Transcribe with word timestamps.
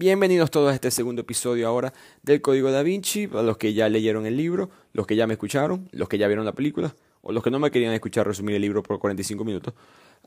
Bienvenidos 0.00 0.52
todos 0.52 0.70
a 0.70 0.74
este 0.76 0.92
segundo 0.92 1.22
episodio 1.22 1.66
ahora 1.66 1.92
del 2.22 2.40
Código 2.40 2.70
da 2.70 2.84
Vinci, 2.84 3.26
para 3.26 3.42
los 3.42 3.56
que 3.56 3.74
ya 3.74 3.88
leyeron 3.88 4.26
el 4.26 4.36
libro, 4.36 4.70
los 4.92 5.08
que 5.08 5.16
ya 5.16 5.26
me 5.26 5.32
escucharon, 5.32 5.88
los 5.90 6.08
que 6.08 6.18
ya 6.18 6.28
vieron 6.28 6.44
la 6.44 6.52
película, 6.52 6.94
o 7.20 7.32
los 7.32 7.42
que 7.42 7.50
no 7.50 7.58
me 7.58 7.72
querían 7.72 7.92
escuchar 7.92 8.24
resumir 8.24 8.54
el 8.54 8.62
libro 8.62 8.80
por 8.80 9.00
45 9.00 9.44
minutos. 9.44 9.74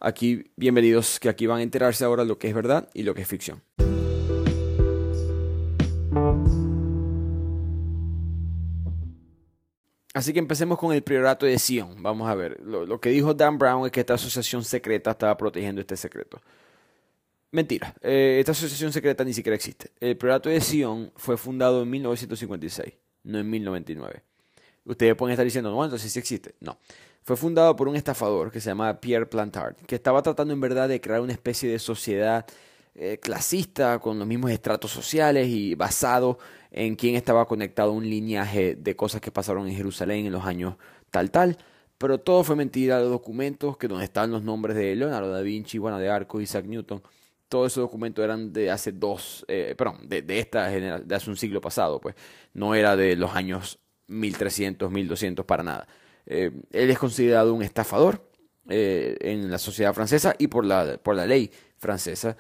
Aquí, 0.02 0.44
bienvenidos, 0.58 1.22
que 1.22 1.30
aquí 1.30 1.48
van 1.48 1.60
a 1.60 1.64
enterarse 1.64 2.04
ahora 2.04 2.26
lo 2.26 2.38
que 2.38 2.50
es 2.50 2.54
verdad 2.54 2.90
y 2.94 3.04
lo 3.04 3.14
que 3.14 3.22
es 3.22 3.30
ficción. 3.30 3.62
Así 10.14 10.34
que 10.34 10.40
empecemos 10.40 10.78
con 10.78 10.92
el 10.92 11.02
priorato 11.02 11.46
de 11.46 11.58
Sion. 11.58 12.04
Vamos 12.04 12.30
a 12.30 12.36
ver. 12.36 12.60
Lo, 12.60 13.00
que 13.00 13.10
dijo 13.10 13.34
Dan 13.34 13.58
Brown 13.58 13.86
es 13.86 13.94
que 13.94 14.02
esta 14.02 14.16
asociación 14.16 14.66
secreta 14.66 15.12
estaba 15.12 15.38
protegiendo 15.38 15.80
este 15.80 15.96
secreto. 15.96 16.42
Mentira. 17.52 17.94
Eh, 18.02 18.38
esta 18.40 18.54
asociación 18.54 18.94
secreta 18.94 19.24
ni 19.24 19.34
siquiera 19.34 19.56
existe. 19.56 19.92
El 20.00 20.18
priorato 20.18 20.50
de 20.50 20.62
Sion 20.62 21.12
fue 21.16 21.38
fundado 21.38 21.84
en 21.84 21.90
1956, 21.90 22.94
no 23.24 23.40
en 23.40 23.50
1099. 23.50 24.24
Ustedes 24.86 25.16
pueden 25.16 25.34
estar 25.34 25.46
diciendo, 25.46 25.70
no, 25.70 25.84
entonces 25.84 26.12
sí 26.12 26.18
existe. 26.18 26.56
No. 26.62 26.78
Fue 27.24 27.36
fundado 27.36 27.76
por 27.76 27.88
un 27.88 27.96
estafador 27.96 28.52
que 28.52 28.62
se 28.62 28.70
llama 28.70 29.00
Pierre 29.00 29.26
Plantard, 29.28 29.76
que 29.76 29.96
estaba 29.96 30.24
tratando 30.24 30.54
en 30.54 30.62
verdad 30.62 30.90
de 30.90 31.02
crear 31.02 31.22
una 31.22 31.34
especie 31.34 31.70
de 31.70 31.78
sociedad 31.78 32.46
eh, 32.96 33.20
clasista 33.22 34.00
con 34.00 34.18
los 34.18 34.28
mismos 34.28 34.52
estratos 34.52 34.92
sociales 34.92 35.48
y 35.48 35.76
basado 35.76 36.40
en 36.72 36.96
quién 36.96 37.16
estaba 37.16 37.46
conectado 37.46 37.92
a 37.92 37.94
un 37.94 38.10
lineaje 38.10 38.76
de 38.76 38.96
cosas 38.96 39.22
que 39.22 39.32
pasaron 39.32 39.68
en 39.68 39.76
Jerusalén 39.76 40.26
en 40.26 40.32
los 40.32 40.46
años 40.46 40.76
tal 41.12 41.32
tal. 41.32 41.58
Pero 41.98 42.20
todo 42.20 42.44
fue 42.44 42.56
mentira, 42.56 43.00
los 43.00 43.12
documentos 43.12 43.78
que 43.78 43.88
donde 43.88 44.06
están 44.06 44.32
los 44.32 44.42
nombres 44.42 44.76
de 44.76 44.96
Leonardo 44.96 45.32
da 45.32 45.42
Vinci, 45.42 45.78
Juana 45.78 46.00
de 46.00 46.10
Arco, 46.10 46.42
Isaac 46.42 46.66
Newton, 46.66 47.04
todos 47.52 47.74
esos 47.74 47.82
documentos 47.82 48.24
eran 48.24 48.54
de 48.54 48.72
hace 48.72 48.94
dos, 48.94 49.44
eh, 49.50 49.76
perdón, 49.78 50.08
de, 50.08 50.22
de 50.22 50.40
esta 50.40 50.70
generación, 50.70 51.06
de 51.06 51.16
hace 51.16 51.30
un 51.30 51.36
siglo 51.36 51.60
pasado, 51.60 52.00
pues 52.00 52.16
no 52.54 52.74
era 52.76 52.96
de 52.96 53.18
los 53.18 53.36
años 53.36 53.78
1300, 54.08 54.90
1200 54.90 55.46
para 55.46 55.62
nada. 55.62 55.86
Eh, 56.26 56.50
él 56.72 56.90
es 56.90 56.98
considerado 56.98 57.54
un 57.54 57.62
estafador 57.62 58.26
eh, 58.70 59.18
en 59.20 59.52
la 59.52 59.58
sociedad 59.58 59.94
francesa 59.94 60.34
y 60.38 60.48
por 60.48 60.64
la, 60.64 60.98
por 61.04 61.14
la 61.14 61.26
ley 61.26 61.52
francesa. 61.76 62.38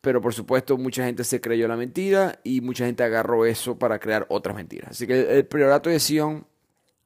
Pero 0.00 0.20
por 0.20 0.34
supuesto 0.34 0.76
mucha 0.76 1.04
gente 1.04 1.22
se 1.22 1.40
creyó 1.40 1.68
la 1.68 1.76
mentira 1.76 2.40
y 2.42 2.62
mucha 2.62 2.84
gente 2.84 3.04
agarró 3.04 3.46
eso 3.46 3.78
para 3.78 4.00
crear 4.00 4.26
otras 4.28 4.56
mentiras. 4.56 4.90
Así 4.90 5.06
que 5.06 5.38
el 5.38 5.46
priorato 5.46 5.88
de 5.88 6.00
Sion 6.00 6.44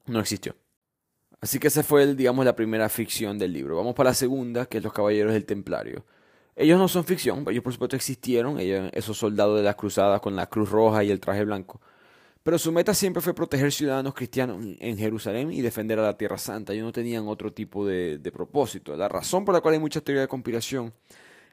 no 0.07 0.19
existió. 0.19 0.55
Así 1.39 1.59
que 1.59 1.67
esa 1.67 1.83
fue, 1.83 2.15
digamos, 2.15 2.45
la 2.45 2.55
primera 2.55 2.89
ficción 2.89 3.37
del 3.37 3.53
libro. 3.53 3.77
Vamos 3.77 3.93
para 3.93 4.09
la 4.09 4.15
segunda, 4.15 4.65
que 4.65 4.79
es 4.79 4.83
Los 4.83 4.91
Caballeros 4.91 5.33
del 5.33 5.45
Templario. 5.45 6.03
Ellos 6.59 6.79
no 6.79 6.87
son 6.87 7.05
ficción, 7.05 7.45
ellos 7.47 7.63
por 7.63 7.71
supuesto 7.71 7.95
existieron, 7.95 8.59
ellos, 8.59 8.89
esos 8.93 9.15
soldados 9.15 9.57
de 9.57 9.63
las 9.63 9.75
cruzadas 9.75 10.19
con 10.19 10.35
la 10.35 10.47
cruz 10.47 10.71
roja 10.71 11.03
y 11.03 11.11
el 11.11 11.19
traje 11.19 11.45
blanco. 11.45 11.79
Pero 12.41 12.57
su 12.57 12.71
meta 12.71 12.95
siempre 12.95 13.21
fue 13.21 13.35
proteger 13.35 13.71
ciudadanos 13.71 14.15
cristianos 14.15 14.65
en 14.79 14.97
Jerusalén 14.97 15.51
y 15.51 15.61
defender 15.61 15.99
a 15.99 16.03
la 16.03 16.17
Tierra 16.17 16.37
Santa. 16.37 16.73
Ellos 16.73 16.85
no 16.85 16.91
tenían 16.91 17.27
otro 17.27 17.53
tipo 17.53 17.85
de, 17.85 18.17
de 18.17 18.31
propósito. 18.31 18.95
La 18.95 19.07
razón 19.07 19.45
por 19.45 19.53
la 19.53 19.61
cual 19.61 19.75
hay 19.75 19.79
mucha 19.79 20.01
teoría 20.01 20.21
de 20.21 20.27
conspiración 20.27 20.93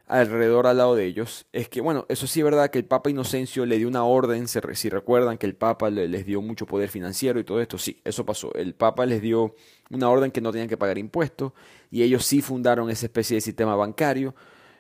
alrededor 0.07 0.67
al 0.67 0.77
lado 0.77 0.95
de 0.95 1.07
ellos 1.07 1.47
es 1.53 1.69
que, 1.69 1.81
bueno, 1.81 2.07
eso 2.09 2.27
sí 2.27 2.41
es 2.41 2.45
verdad 2.45 2.71
que 2.71 2.79
el 2.79 2.85
Papa 2.85 3.11
Inocencio 3.11 3.67
le 3.67 3.79
dio 3.79 3.89
una 3.89 4.05
orden, 4.05 4.47
si 4.49 4.89
recuerdan 4.89 5.39
que 5.39 5.47
el 5.47 5.55
Papa 5.55 5.91
les 5.91 6.27
dio 6.27 6.41
mucho 6.43 6.67
poder 6.67 6.89
financiero 6.89 7.41
y 7.41 7.45
todo 7.45 7.61
esto, 7.61 7.79
sí, 7.79 8.01
eso 8.05 8.25
pasó. 8.25 8.55
El 8.55 8.75
Papa 8.75 9.07
les 9.07 9.23
dio 9.23 9.55
una 9.91 10.09
orden 10.09 10.31
que 10.31 10.41
no 10.41 10.53
tenían 10.53 10.69
que 10.69 10.77
pagar 10.77 10.99
impuestos 10.99 11.53
y 11.91 12.03
ellos 12.03 12.25
sí 12.25 12.43
fundaron 12.43 12.91
esa 12.91 13.07
especie 13.07 13.37
de 13.37 13.41
sistema 13.41 13.77
bancario 13.77 14.35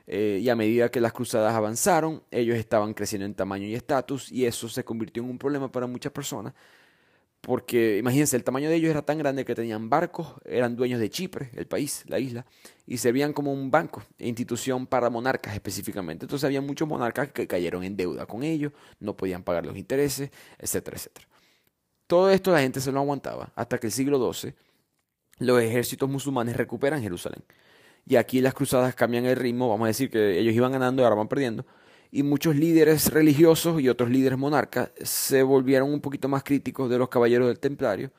eh, 0.06 0.40
y 0.42 0.48
a 0.48 0.56
medida 0.56 0.90
que 0.90 1.00
las 1.00 1.12
cruzadas 1.12 1.54
avanzaron, 1.54 2.22
ellos 2.30 2.56
estaban 2.56 2.92
creciendo 2.94 3.24
en 3.24 3.34
tamaño 3.34 3.66
y 3.66 3.74
estatus 3.74 4.30
y 4.30 4.44
eso 4.44 4.68
se 4.68 4.84
convirtió 4.84 5.22
en 5.22 5.30
un 5.30 5.38
problema 5.38 5.70
para 5.70 5.86
muchas 5.86 6.12
personas. 6.12 6.52
Porque 7.40 7.98
imagínense, 7.98 8.36
el 8.36 8.44
tamaño 8.44 8.70
de 8.70 8.76
ellos 8.76 8.90
era 8.90 9.02
tan 9.02 9.18
grande 9.18 9.44
que 9.44 9.54
tenían 9.54 9.90
barcos, 9.90 10.34
eran 10.46 10.76
dueños 10.76 10.98
de 10.98 11.10
Chipre, 11.10 11.50
el 11.54 11.66
país, 11.66 12.02
la 12.06 12.18
isla, 12.18 12.46
y 12.86 12.96
servían 12.96 13.34
como 13.34 13.52
un 13.52 13.70
banco, 13.70 14.02
institución 14.18 14.86
para 14.86 15.10
monarcas 15.10 15.54
específicamente. 15.54 16.24
Entonces 16.24 16.44
había 16.44 16.62
muchos 16.62 16.88
monarcas 16.88 17.32
que 17.32 17.46
cayeron 17.46 17.84
en 17.84 17.96
deuda 17.96 18.24
con 18.24 18.42
ellos, 18.42 18.72
no 18.98 19.14
podían 19.14 19.42
pagar 19.42 19.66
los 19.66 19.76
intereses, 19.76 20.30
etcétera, 20.58 20.96
etcétera. 20.96 21.28
Todo 22.06 22.30
esto 22.30 22.50
la 22.50 22.60
gente 22.60 22.80
se 22.80 22.92
lo 22.92 23.00
aguantaba 23.00 23.52
hasta 23.54 23.78
que 23.78 23.88
el 23.88 23.92
siglo 23.92 24.32
XII 24.32 24.54
los 25.38 25.60
ejércitos 25.60 26.08
musulmanes 26.08 26.56
recuperan 26.56 27.02
Jerusalén 27.02 27.42
y 28.06 28.16
aquí 28.16 28.40
las 28.40 28.54
cruzadas 28.54 28.94
cambian 28.94 29.24
el 29.26 29.36
ritmo, 29.36 29.68
vamos 29.68 29.86
a 29.86 29.88
decir 29.88 30.10
que 30.10 30.38
ellos 30.38 30.54
iban 30.54 30.72
ganando 30.72 31.02
y 31.02 31.04
ahora 31.04 31.16
van 31.16 31.28
perdiendo, 31.28 31.64
y 32.10 32.22
muchos 32.22 32.54
líderes 32.56 33.12
religiosos 33.12 33.80
y 33.80 33.88
otros 33.88 34.10
líderes 34.10 34.38
monarcas 34.38 34.92
se 35.02 35.42
volvieron 35.42 35.92
un 35.92 36.00
poquito 36.00 36.28
más 36.28 36.44
críticos 36.44 36.88
de 36.88 36.98
los 36.98 37.08
caballeros 37.08 37.48
del 37.48 37.58
templario 37.58 38.12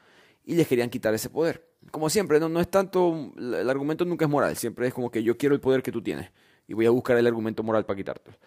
y 0.43 0.55
les 0.55 0.67
querían 0.67 0.89
quitar 0.89 1.13
ese 1.13 1.29
poder. 1.29 1.65
Como 1.91 2.09
siempre, 2.09 2.39
no, 2.39 2.49
no 2.49 2.59
es 2.59 2.69
tanto, 2.69 3.31
el 3.37 3.69
argumento 3.69 4.03
nunca 4.05 4.25
es 4.25 4.31
moral, 4.31 4.57
siempre 4.57 4.87
es 4.87 4.93
como 4.93 5.09
que 5.09 5.23
yo 5.23 5.37
quiero 5.37 5.55
el 5.55 5.61
poder 5.61 5.81
que 5.81 5.91
tú 5.91 6.01
tienes 6.01 6.29
y 6.67 6.73
voy 6.73 6.85
a 6.85 6.89
buscar 6.89 7.17
el 7.17 7.27
argumento 7.27 7.63
moral 7.63 7.85
para 7.85 7.97
quitártelo. 7.97 8.37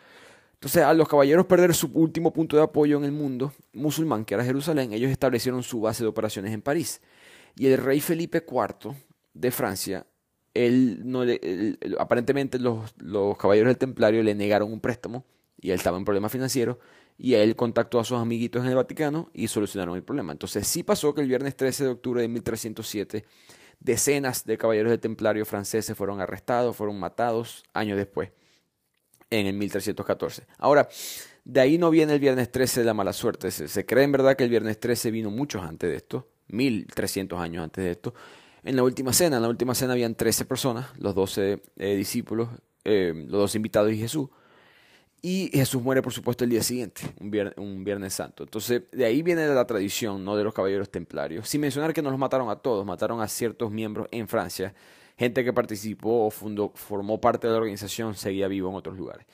Entonces, 0.54 0.82
a 0.82 0.92
los 0.92 1.08
caballeros 1.08 1.46
perder 1.46 1.72
su 1.72 1.88
último 1.94 2.32
punto 2.32 2.56
de 2.56 2.64
apoyo 2.64 2.98
en 2.98 3.04
el 3.04 3.12
mundo 3.12 3.52
musulmán, 3.72 4.24
que 4.24 4.34
era 4.34 4.44
Jerusalén, 4.44 4.92
ellos 4.92 5.10
establecieron 5.10 5.62
su 5.62 5.80
base 5.80 6.02
de 6.02 6.08
operaciones 6.08 6.52
en 6.52 6.62
París. 6.62 7.00
Y 7.54 7.68
el 7.68 7.78
rey 7.78 8.00
Felipe 8.00 8.44
IV 8.44 8.96
de 9.34 9.50
Francia 9.52 10.04
él 10.54 11.00
no 11.04 11.22
aparentemente 11.98 12.58
los, 12.58 12.92
caballeros 13.38 13.68
del 13.68 13.78
Templario 13.78 14.22
le 14.22 14.34
negaron 14.34 14.72
un 14.72 14.80
préstamo 14.80 15.24
y 15.60 15.70
él 15.70 15.76
estaba 15.76 15.98
en 15.98 16.04
problemas 16.04 16.32
financieros 16.32 16.78
y 17.16 17.34
él 17.34 17.56
contactó 17.56 17.98
a 17.98 18.04
sus 18.04 18.18
amiguitos 18.18 18.62
en 18.62 18.70
el 18.70 18.76
Vaticano 18.76 19.30
y 19.34 19.48
solucionaron 19.48 19.96
el 19.96 20.04
problema. 20.04 20.32
Entonces 20.32 20.66
sí 20.66 20.82
pasó 20.82 21.14
que 21.14 21.20
el 21.20 21.28
viernes 21.28 21.56
13 21.56 21.84
de 21.84 21.90
octubre 21.90 22.22
de 22.22 22.28
1307 22.28 23.24
decenas 23.80 24.44
de 24.44 24.58
caballeros 24.58 24.90
del 24.90 25.00
Templario 25.00 25.44
franceses 25.44 25.96
fueron 25.96 26.20
arrestados, 26.20 26.76
fueron 26.76 26.98
matados 26.98 27.64
años 27.72 27.96
después, 27.96 28.30
en 29.30 29.46
el 29.46 29.54
1314. 29.54 30.46
Ahora, 30.58 30.88
de 31.44 31.60
ahí 31.60 31.78
no 31.78 31.90
viene 31.90 32.14
el 32.14 32.20
viernes 32.20 32.50
13 32.50 32.80
de 32.80 32.86
la 32.86 32.94
mala 32.94 33.12
suerte. 33.12 33.50
Se, 33.50 33.68
se 33.68 33.86
cree 33.86 34.04
en 34.04 34.12
verdad 34.12 34.36
que 34.36 34.44
el 34.44 34.50
viernes 34.50 34.78
13 34.78 35.10
vino 35.10 35.30
muchos 35.30 35.62
antes 35.62 35.90
de 35.90 35.96
esto, 35.96 36.28
1300 36.48 37.40
años 37.40 37.64
antes 37.64 37.84
de 37.84 37.90
esto, 37.90 38.14
en 38.64 38.76
la 38.76 38.82
última 38.82 39.12
cena. 39.12 39.36
En 39.36 39.42
la 39.42 39.48
última 39.48 39.74
cena 39.74 39.92
habían 39.92 40.14
13 40.14 40.44
personas, 40.44 40.86
los 40.98 41.14
12 41.14 41.62
eh, 41.76 41.96
discípulos, 41.96 42.48
eh, 42.84 43.12
los 43.14 43.40
dos 43.40 43.54
invitados 43.54 43.92
y 43.92 43.98
Jesús. 43.98 44.28
Y 45.20 45.50
Jesús 45.52 45.82
muere, 45.82 46.00
por 46.00 46.12
supuesto, 46.12 46.44
el 46.44 46.50
día 46.50 46.62
siguiente, 46.62 47.02
un 47.20 47.30
viernes, 47.30 47.54
un 47.56 47.82
viernes, 47.82 48.14
Santo. 48.14 48.44
Entonces, 48.44 48.82
de 48.92 49.04
ahí 49.04 49.22
viene 49.22 49.48
la 49.48 49.66
tradición, 49.66 50.24
¿no? 50.24 50.36
De 50.36 50.44
los 50.44 50.54
caballeros 50.54 50.90
templarios. 50.90 51.48
Sin 51.48 51.60
mencionar 51.60 51.92
que 51.92 52.02
no 52.02 52.10
los 52.10 52.20
mataron 52.20 52.48
a 52.50 52.56
todos, 52.56 52.86
mataron 52.86 53.20
a 53.20 53.26
ciertos 53.26 53.72
miembros 53.72 54.06
en 54.12 54.28
Francia. 54.28 54.72
Gente 55.16 55.44
que 55.44 55.52
participó 55.52 56.26
o 56.26 56.30
fundó, 56.30 56.70
formó 56.76 57.20
parte 57.20 57.48
de 57.48 57.52
la 57.52 57.58
organización 57.58 58.14
seguía 58.14 58.46
vivo 58.46 58.70
en 58.70 58.76
otros 58.76 58.96
lugares. 58.96 59.26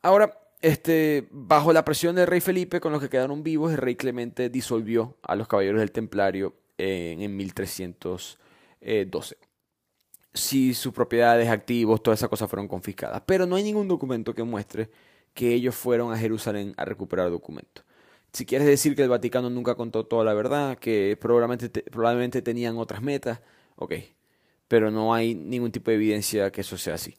Ahora, 0.00 0.38
este, 0.62 1.28
bajo 1.30 1.74
la 1.74 1.84
presión 1.84 2.16
del 2.16 2.26
rey 2.26 2.40
Felipe, 2.40 2.80
con 2.80 2.92
los 2.92 3.02
que 3.02 3.10
quedaron 3.10 3.42
vivos, 3.42 3.72
el 3.72 3.78
rey 3.78 3.94
Clemente 3.94 4.48
disolvió 4.48 5.18
a 5.22 5.36
los 5.36 5.48
caballeros 5.48 5.80
del 5.80 5.92
templario 5.92 6.54
en, 6.78 7.36
1312. 7.36 9.36
Si 10.32 10.74
sus 10.74 10.92
propiedades, 10.92 11.48
activos, 11.48 12.02
todas 12.02 12.20
esas 12.20 12.28
cosas 12.28 12.48
fueron 12.48 12.68
confiscadas. 12.68 13.22
Pero 13.26 13.46
no 13.46 13.56
hay 13.56 13.64
ningún 13.64 13.88
documento 13.88 14.34
que 14.34 14.44
muestre 14.44 14.90
que 15.34 15.52
ellos 15.52 15.74
fueron 15.74 16.12
a 16.12 16.18
Jerusalén 16.18 16.74
a 16.76 16.84
recuperar 16.84 17.30
documentos. 17.30 17.84
Si 18.32 18.46
quieres 18.46 18.66
decir 18.66 18.94
que 18.94 19.02
el 19.02 19.08
Vaticano 19.08 19.50
nunca 19.50 19.74
contó 19.74 20.06
toda 20.06 20.24
la 20.24 20.34
verdad, 20.34 20.78
que 20.78 21.16
probablemente, 21.20 21.82
probablemente 21.82 22.42
tenían 22.42 22.76
otras 22.76 23.02
metas, 23.02 23.40
ok. 23.76 23.94
Pero 24.68 24.90
no 24.90 25.14
hay 25.14 25.34
ningún 25.34 25.72
tipo 25.72 25.90
de 25.90 25.96
evidencia 25.96 26.52
que 26.52 26.60
eso 26.60 26.76
sea 26.76 26.94
así. 26.94 27.16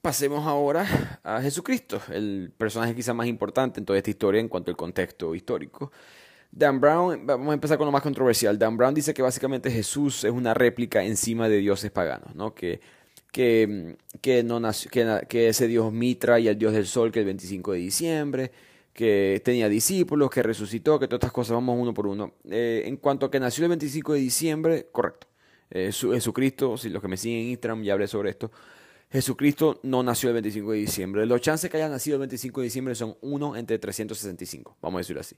Pasemos 0.00 0.44
ahora 0.46 1.20
a 1.22 1.40
Jesucristo, 1.40 2.02
el 2.10 2.52
personaje 2.58 2.94
quizá 2.94 3.14
más 3.14 3.28
importante 3.28 3.78
en 3.78 3.86
toda 3.86 3.98
esta 3.98 4.10
historia 4.10 4.40
en 4.40 4.48
cuanto 4.48 4.72
al 4.72 4.76
contexto 4.76 5.34
histórico. 5.34 5.92
Dan 6.54 6.80
Brown, 6.80 7.26
vamos 7.26 7.48
a 7.48 7.54
empezar 7.54 7.78
con 7.78 7.86
lo 7.86 7.92
más 7.92 8.02
controversial. 8.02 8.58
Dan 8.58 8.76
Brown 8.76 8.92
dice 8.92 9.14
que 9.14 9.22
básicamente 9.22 9.70
Jesús 9.70 10.22
es 10.24 10.30
una 10.30 10.52
réplica 10.52 11.02
encima 11.02 11.48
de 11.48 11.56
dioses 11.56 11.90
paganos, 11.90 12.34
¿no? 12.34 12.54
Que, 12.54 12.80
que, 13.32 13.96
que, 14.20 14.42
no 14.42 14.60
nació, 14.60 14.90
que, 14.90 15.48
ese 15.48 15.66
dios 15.66 15.90
Mitra 15.90 16.38
y 16.38 16.48
el 16.48 16.58
dios 16.58 16.74
del 16.74 16.86
sol 16.86 17.10
que 17.10 17.20
el 17.20 17.24
25 17.24 17.72
de 17.72 17.78
diciembre, 17.78 18.52
que 18.92 19.40
tenía 19.42 19.70
discípulos, 19.70 20.28
que 20.28 20.42
resucitó, 20.42 20.98
que 20.98 21.08
todas 21.08 21.20
estas 21.20 21.32
cosas, 21.32 21.54
vamos 21.54 21.78
uno 21.80 21.94
por 21.94 22.06
uno. 22.06 22.34
Eh, 22.50 22.82
en 22.84 22.98
cuanto 22.98 23.26
a 23.26 23.30
que 23.30 23.40
nació 23.40 23.64
el 23.64 23.70
25 23.70 24.12
de 24.12 24.20
diciembre, 24.20 24.88
correcto. 24.92 25.28
Eh, 25.70 25.90
Jesucristo, 25.90 26.76
si 26.76 26.90
los 26.90 27.00
que 27.00 27.08
me 27.08 27.16
siguen 27.16 27.40
en 27.40 27.46
Instagram 27.52 27.82
ya 27.82 27.94
hablé 27.94 28.06
sobre 28.06 28.28
esto, 28.28 28.50
Jesucristo 29.10 29.80
no 29.84 30.02
nació 30.02 30.28
el 30.28 30.34
25 30.34 30.72
de 30.72 30.78
diciembre. 30.78 31.24
Los 31.24 31.40
chances 31.40 31.70
que 31.70 31.78
haya 31.78 31.88
nacido 31.88 32.16
el 32.16 32.20
25 32.20 32.60
de 32.60 32.64
diciembre 32.64 32.94
son 32.94 33.16
1 33.22 33.56
entre 33.56 33.78
365, 33.78 34.76
vamos 34.82 34.98
a 34.98 35.00
decirlo 35.00 35.20
así. 35.20 35.34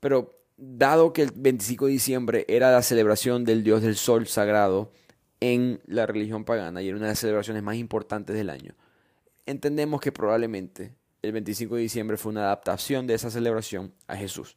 Pero 0.00 0.39
dado 0.60 1.12
que 1.12 1.22
el 1.22 1.32
25 1.34 1.86
de 1.86 1.92
diciembre 1.92 2.44
era 2.48 2.70
la 2.70 2.82
celebración 2.82 3.44
del 3.44 3.64
dios 3.64 3.82
del 3.82 3.96
sol 3.96 4.26
sagrado 4.26 4.92
en 5.40 5.80
la 5.86 6.06
religión 6.06 6.44
pagana 6.44 6.82
y 6.82 6.88
era 6.88 6.96
una 6.96 7.06
de 7.06 7.12
las 7.12 7.18
celebraciones 7.18 7.62
más 7.62 7.76
importantes 7.76 8.36
del 8.36 8.50
año, 8.50 8.74
entendemos 9.46 10.00
que 10.00 10.12
probablemente 10.12 10.92
el 11.22 11.32
25 11.32 11.76
de 11.76 11.82
diciembre 11.82 12.16
fue 12.18 12.32
una 12.32 12.42
adaptación 12.42 13.06
de 13.06 13.14
esa 13.14 13.30
celebración 13.30 13.94
a 14.06 14.16
Jesús. 14.16 14.56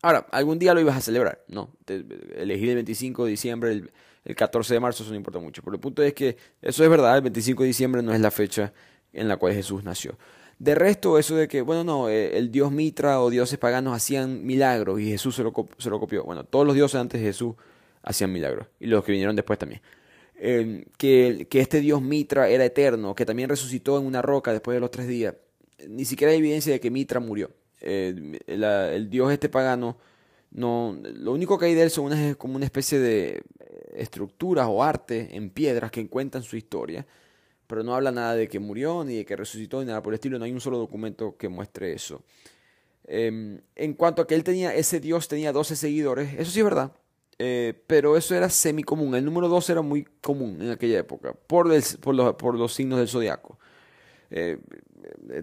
Ahora, 0.00 0.26
algún 0.30 0.58
día 0.58 0.74
lo 0.74 0.80
ibas 0.80 0.96
a 0.96 1.00
celebrar, 1.00 1.44
no. 1.48 1.70
elegir 1.86 2.68
el 2.68 2.74
25 2.76 3.24
de 3.24 3.30
diciembre, 3.30 3.72
el, 3.72 3.90
el 4.24 4.36
14 4.36 4.74
de 4.74 4.80
marzo, 4.80 5.02
eso 5.02 5.10
no 5.10 5.16
importa 5.16 5.38
mucho. 5.38 5.62
Pero 5.62 5.74
el 5.74 5.80
punto 5.80 6.02
es 6.02 6.12
que 6.12 6.36
eso 6.60 6.84
es 6.84 6.90
verdad, 6.90 7.16
el 7.16 7.22
25 7.22 7.62
de 7.62 7.66
diciembre 7.66 8.02
no 8.02 8.12
es 8.12 8.20
la 8.20 8.30
fecha 8.30 8.72
en 9.12 9.28
la 9.28 9.38
cual 9.38 9.54
Jesús 9.54 9.82
nació. 9.82 10.18
De 10.58 10.74
resto, 10.74 11.18
eso 11.18 11.36
de 11.36 11.48
que, 11.48 11.62
bueno, 11.62 11.84
no, 11.84 12.08
eh, 12.08 12.36
el 12.38 12.50
dios 12.50 12.70
Mitra 12.70 13.20
o 13.20 13.30
dioses 13.30 13.58
paganos 13.58 13.94
hacían 13.94 14.44
milagros 14.44 15.00
y 15.00 15.10
Jesús 15.10 15.34
se 15.34 15.42
lo, 15.42 15.52
se 15.78 15.90
lo 15.90 16.00
copió. 16.00 16.24
Bueno, 16.24 16.44
todos 16.44 16.66
los 16.66 16.74
dioses 16.74 17.00
antes 17.00 17.20
de 17.20 17.26
Jesús 17.26 17.54
hacían 18.02 18.32
milagros 18.32 18.68
y 18.78 18.86
los 18.86 19.04
que 19.04 19.12
vinieron 19.12 19.36
después 19.36 19.58
también. 19.58 19.80
Em, 20.36 20.84
que, 20.98 21.46
que 21.48 21.60
este 21.60 21.80
dios 21.80 22.02
Mitra 22.02 22.48
era 22.48 22.64
eterno, 22.64 23.14
que 23.14 23.24
también 23.24 23.48
resucitó 23.48 23.98
en 23.98 24.06
una 24.06 24.22
roca 24.22 24.52
después 24.52 24.76
de 24.76 24.80
los 24.80 24.90
tres 24.90 25.06
días. 25.06 25.34
Ni 25.88 26.04
siquiera 26.04 26.32
hay 26.32 26.38
evidencia 26.38 26.72
de 26.72 26.80
que 26.80 26.90
Mitra 26.90 27.20
murió. 27.20 27.50
Eh, 27.80 28.38
el 28.46 29.10
dios 29.10 29.32
este 29.32 29.48
pagano, 29.48 29.98
no, 30.50 30.98
lo 31.02 31.32
único 31.32 31.58
que 31.58 31.66
hay 31.66 31.74
de 31.74 31.82
él 31.82 31.90
son 31.90 32.06
unas, 32.06 32.36
como 32.36 32.56
una 32.56 32.64
especie 32.64 32.98
de 32.98 33.42
estructuras 33.94 34.66
o 34.68 34.82
arte 34.82 35.28
en 35.32 35.50
piedras 35.50 35.90
que 35.90 36.06
cuentan 36.08 36.42
su 36.42 36.56
historia 36.56 37.06
pero 37.66 37.82
no 37.82 37.94
habla 37.94 38.10
nada 38.12 38.34
de 38.34 38.48
que 38.48 38.58
murió, 38.58 39.04
ni 39.04 39.16
de 39.16 39.24
que 39.24 39.36
resucitó, 39.36 39.80
ni 39.80 39.86
nada 39.86 40.02
por 40.02 40.12
el 40.12 40.16
estilo, 40.16 40.38
no 40.38 40.44
hay 40.44 40.52
un 40.52 40.60
solo 40.60 40.78
documento 40.78 41.36
que 41.36 41.48
muestre 41.48 41.92
eso. 41.92 42.22
Em, 43.06 43.60
en 43.76 43.94
cuanto 43.94 44.22
a 44.22 44.26
que 44.26 44.34
él 44.34 44.44
tenía, 44.44 44.74
ese 44.74 45.00
dios 45.00 45.28
tenía 45.28 45.52
12 45.52 45.76
seguidores, 45.76 46.34
eso 46.38 46.50
sí 46.50 46.60
es 46.60 46.64
verdad, 46.64 46.92
eh, 47.38 47.74
pero 47.86 48.16
eso 48.16 48.34
era 48.34 48.48
semi 48.48 48.82
común, 48.82 49.14
el 49.14 49.24
número 49.24 49.48
12 49.48 49.72
era 49.72 49.82
muy 49.82 50.04
común 50.20 50.60
en 50.60 50.70
aquella 50.70 51.00
época, 51.00 51.34
por, 51.46 51.66
los, 51.66 51.96
por 51.96 52.54
los, 52.56 52.72
signos 52.72 52.98
del 52.98 53.08
zodiaco. 53.08 53.58
Eh, 54.30 54.58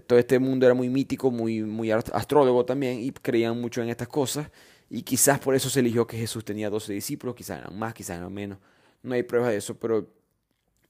todo 0.08 0.18
este 0.18 0.40
mundo 0.40 0.66
era 0.66 0.74
muy 0.74 0.90
mítico, 0.90 1.30
muy, 1.30 1.62
muy 1.62 1.92
astrólogo 1.92 2.66
también, 2.66 3.00
y 3.00 3.12
creían 3.12 3.60
mucho 3.62 3.82
en 3.84 3.90
estas 3.90 4.08
cosas, 4.08 4.50
y 4.90 5.04
quizás 5.04 5.40
por 5.40 5.56
eso 5.56 5.70
se 5.70 5.82
eligió 5.82 6.08
que 6.08 6.18
Jesús 6.18 6.44
tenía 6.44 6.70
12 6.70 6.94
discípulos, 6.94 7.36
quizás 7.36 7.60
eran 7.60 7.78
más, 7.78 7.94
quizás 7.94 8.18
eran 8.18 8.34
menos, 8.34 8.58
no 9.04 9.14
hay 9.14 9.24
pruebas 9.24 9.52
de 9.52 9.58
eso, 9.58 9.76
pero 9.76 10.00
eh, 10.00 10.06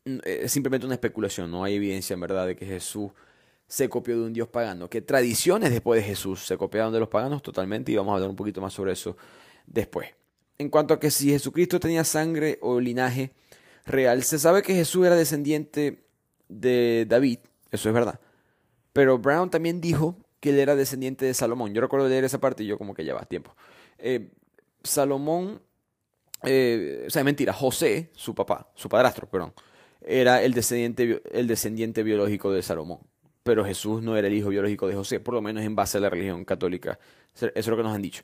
es 0.06 0.52
simplemente 0.52 0.86
una 0.86 0.96
especulación, 0.96 1.52
no 1.52 1.64
hay 1.64 1.76
evidencia 1.76 2.14
en 2.14 2.20
verdad 2.20 2.48
de 2.48 2.56
que 2.56 2.66
Jesús 2.66 3.12
se 3.68 3.88
copió 3.88 4.20
de 4.20 4.26
un 4.26 4.34
dios 4.34 4.50
pagano. 4.50 4.90
Que 4.90 5.02
tradiciones 5.02 5.72
después 5.72 6.02
de 6.02 6.08
Jesús 6.08 6.46
se 6.46 6.58
copiaron 6.58 6.92
de 6.92 7.00
los 7.00 7.08
paganos 7.08 7.42
totalmente 7.42 7.92
y 7.92 7.96
vamos 7.96 8.12
a 8.12 8.16
hablar 8.16 8.30
un 8.30 8.36
poquito 8.36 8.60
más 8.60 8.74
sobre 8.74 8.92
eso 8.92 9.16
después. 9.66 10.10
En 10.58 10.70
cuanto 10.70 10.94
a 10.94 11.00
que 11.00 11.10
si 11.10 11.30
Jesucristo 11.30 11.80
tenía 11.80 12.04
sangre 12.04 12.60
o 12.62 12.80
linaje 12.80 13.32
real, 13.86 14.24
se 14.24 14.40
sabe 14.40 14.62
que 14.62 14.76
Jesús 14.76 15.06
era 15.06 15.16
descendiente 15.16 16.04
de 16.50 17.06
David, 17.08 17.40
eso 17.72 17.88
es 17.88 17.96
verdad. 17.96 18.20
Pero 18.92 19.18
Brown 19.18 19.50
también 19.50 19.80
dijo 19.80 20.18
que 20.42 20.50
él 20.50 20.60
era 20.60 20.76
descendiente 20.76 21.26
de 21.26 21.34
Salomón. 21.34 21.74
Yo 21.74 21.82
recuerdo 21.82 22.10
leer 22.10 22.26
esa 22.26 22.42
parte 22.42 22.64
y 22.64 22.68
yo 22.68 22.78
como 22.78 22.94
que 22.94 23.06
ya 23.06 23.14
va 23.14 23.24
tiempo. 23.24 23.56
Eh, 24.00 24.32
Salomón, 24.84 25.62
eh, 26.44 27.06
o 27.08 27.10
sea, 27.10 27.24
mentira, 27.24 27.54
José, 27.54 28.12
su 28.16 28.36
papá, 28.36 28.70
su 28.76 28.90
padrastro, 28.90 29.30
perdón, 29.30 29.54
era 30.06 30.44
el 30.44 30.54
descendiente, 30.54 31.22
el 31.32 31.48
descendiente 31.48 32.04
biológico 32.04 32.52
de 32.52 32.62
Salomón. 32.62 33.00
Pero 33.44 33.66
Jesús 33.66 34.04
no 34.04 34.18
era 34.18 34.28
el 34.28 34.34
hijo 34.34 34.50
biológico 34.50 34.88
de 34.88 34.96
José, 34.96 35.20
por 35.20 35.34
lo 35.34 35.42
menos 35.42 35.64
en 35.64 35.76
base 35.76 35.98
a 35.98 36.02
la 36.02 36.10
religión 36.10 36.46
católica. 36.46 37.00
Eso 37.34 37.50
es 37.54 37.68
lo 37.68 37.78
que 37.78 37.84
nos 37.84 37.96
han 37.96 38.02
dicho. 38.02 38.24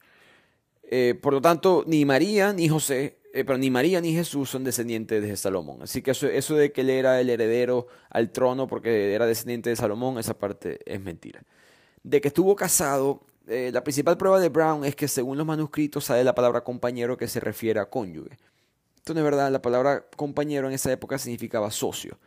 Eh, 0.89 1.19
por 1.21 1.33
lo 1.33 1.41
tanto, 1.41 1.83
ni 1.85 2.05
María 2.05 2.53
ni 2.53 2.69
José, 2.69 3.17
eh, 3.33 3.43
pero 3.43 3.57
ni 3.57 3.69
María 3.69 3.99
ni 3.99 4.13
Jesús 4.13 4.49
son 4.49 4.63
descendientes 4.63 5.21
de 5.21 5.35
Salomón. 5.35 5.81
Así 5.81 6.01
que 6.01 6.11
eso, 6.11 6.27
eso 6.27 6.55
de 6.55 6.71
que 6.71 6.81
él 6.81 6.89
era 6.89 7.19
el 7.19 7.29
heredero 7.29 7.87
al 8.09 8.31
trono 8.31 8.67
porque 8.67 9.13
era 9.13 9.25
descendiente 9.25 9.69
de 9.69 9.75
Salomón, 9.75 10.17
esa 10.17 10.37
parte 10.37 10.79
es 10.85 11.01
mentira. 11.01 11.43
De 12.03 12.21
que 12.21 12.29
estuvo 12.29 12.55
casado, 12.55 13.21
eh, 13.47 13.71
la 13.73 13.83
principal 13.83 14.17
prueba 14.17 14.39
de 14.39 14.49
Brown 14.49 14.85
es 14.85 14.95
que 14.95 15.07
según 15.07 15.37
los 15.37 15.45
manuscritos 15.45 16.05
sale 16.05 16.23
la 16.23 16.35
palabra 16.35 16.63
compañero 16.63 17.17
que 17.17 17.27
se 17.27 17.39
refiere 17.39 17.79
a 17.79 17.89
cónyuge. 17.89 18.37
Esto 19.07 19.23
verdad, 19.23 19.49
la 19.49 19.61
palabra 19.61 20.05
compañero 20.17 20.67
en 20.67 20.73
esa 20.73 20.91
época 20.91 21.17
significaba 21.17 21.71
socio. 21.71 22.19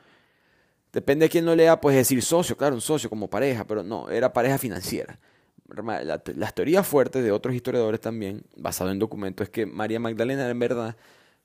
Depende 0.94 1.26
de 1.26 1.28
quién 1.28 1.44
lo 1.44 1.54
lea, 1.54 1.78
pues 1.78 1.94
decir 1.94 2.22
socio, 2.22 2.56
claro, 2.56 2.74
un 2.74 2.80
socio 2.80 3.10
como 3.10 3.28
pareja, 3.28 3.66
pero 3.66 3.82
no, 3.82 4.08
era 4.08 4.32
pareja 4.32 4.56
financiera. 4.56 5.18
las 5.68 6.54
teorías 6.54 6.86
fuertes 6.86 7.22
de 7.22 7.32
otros 7.32 7.54
historiadores 7.54 8.00
también, 8.00 8.44
basado 8.56 8.90
en 8.90 8.98
documentos, 8.98 9.44
es 9.44 9.50
que 9.50 9.66
María 9.66 10.00
Magdalena 10.00 10.40
era 10.40 10.52
en 10.52 10.58
verdad 10.58 10.96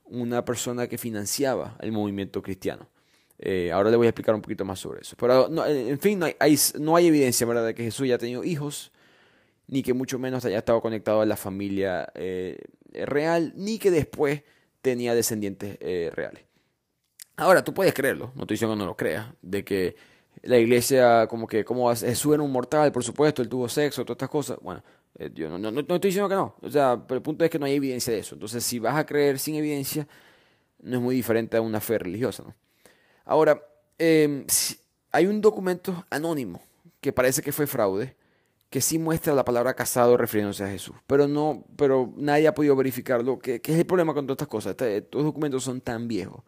una 0.06 0.46
persona 0.46 0.88
que 0.88 0.98
financiaba 0.98 1.76
el 1.82 1.92
movimiento 1.92 2.42
cristiano. 2.42 2.88
Eh, 3.38 3.74
ahora 3.74 3.90
le 3.90 3.98
voy 3.98 4.08
a 4.08 4.12
explicar 4.12 4.36
un 4.36 4.42
poquito 4.42 4.64
más 4.64 4.80
sobre 4.80 5.02
eso. 5.02 5.18
Pero, 5.20 5.50
en 5.68 6.00
fin, 6.00 6.18
no 6.18 6.28
hay, 6.40 6.60
no 6.80 6.96
hay 6.96 7.08
evidencia 7.08 7.46
¿verdad? 7.46 7.66
de 7.66 7.76
que 7.76 7.84
Jesús 7.84 8.06
haya 8.06 8.18
tenido 8.18 8.46
hijos, 8.46 8.94
ni 9.68 9.84
que 9.84 9.94
mucho 9.94 10.18
menos 10.18 10.46
haya 10.46 10.60
estado 10.60 10.80
conectado 10.80 11.20
a 11.20 11.26
la 11.26 11.36
familia 11.36 12.08
eh, 12.16 12.58
real, 12.94 13.52
ni 13.58 13.80
que 13.80 13.92
después 13.92 14.44
tenía 14.86 15.16
descendientes 15.16 15.80
eh, 15.82 16.12
reales. 16.14 16.44
Ahora, 17.38 17.64
tú 17.64 17.74
puedes 17.74 17.92
creerlo, 17.92 18.32
no 18.36 18.44
estoy 18.44 18.54
diciendo 18.54 18.76
que 18.76 18.80
no 18.80 18.86
lo 18.86 18.96
creas, 18.96 19.26
de 19.42 19.66
que 19.66 19.96
la 20.44 20.60
iglesia, 20.60 21.26
como 21.28 21.48
que, 21.48 21.66
como 21.66 21.94
Jesús 21.96 22.36
era 22.36 22.44
un 22.44 22.52
mortal, 22.52 22.92
por 22.92 23.04
supuesto, 23.04 23.42
él 23.42 23.50
tuvo 23.50 23.68
sexo, 23.68 24.06
todas 24.06 24.18
estas 24.18 24.30
cosas. 24.30 24.60
Bueno, 24.62 24.84
eh, 25.18 25.32
yo 25.34 25.50
no, 25.50 25.58
no, 25.58 25.72
no, 25.72 25.80
estoy 25.80 26.00
diciendo 26.00 26.30
que 26.30 26.36
no, 26.36 26.56
o 26.62 26.70
sea, 26.70 27.02
pero 27.08 27.18
el 27.18 27.24
punto 27.24 27.44
es 27.44 27.50
que 27.50 27.58
no 27.58 27.66
hay 27.66 27.74
evidencia 27.74 28.14
de 28.14 28.20
eso. 28.20 28.36
Entonces, 28.36 28.64
si 28.64 28.78
vas 28.78 28.96
a 28.96 29.08
creer 29.08 29.40
sin 29.40 29.56
evidencia, 29.56 30.08
no 30.84 30.98
es 30.98 31.02
muy 31.02 31.16
diferente 31.16 31.58
a 31.58 31.62
una 31.62 31.82
fe 31.82 31.98
religiosa. 31.98 32.44
Ahora, 33.26 33.60
em, 33.98 34.46
hay 35.12 35.26
un 35.26 35.42
documento 35.42 36.06
anónimo 36.12 36.62
que 37.02 37.12
parece 37.12 37.42
que 37.42 37.52
fue 37.52 37.66
fraude, 37.66 38.16
que 38.76 38.82
sí 38.82 39.00
muestra 39.00 39.34
la 39.34 39.46
palabra 39.46 39.74
casado 39.74 40.18
refiriéndose 40.18 40.66
a 40.66 40.68
Jesús, 40.68 40.98
pero 41.08 41.30
no, 41.30 41.64
pero 41.78 42.14
nadie 42.18 42.46
ha 42.46 42.54
podido 42.54 42.76
verificarlo, 42.76 43.40
que, 43.40 43.62
es 43.64 43.70
el 43.70 43.86
problema 43.86 44.14
con 44.14 44.26
todas 44.26 44.36
estas 44.36 44.50
cosas. 44.50 44.72
Este, 44.72 44.98
estos 44.98 45.24
documentos 45.24 45.64
son 45.64 45.80
tan 45.80 46.10
viejos 46.10 46.44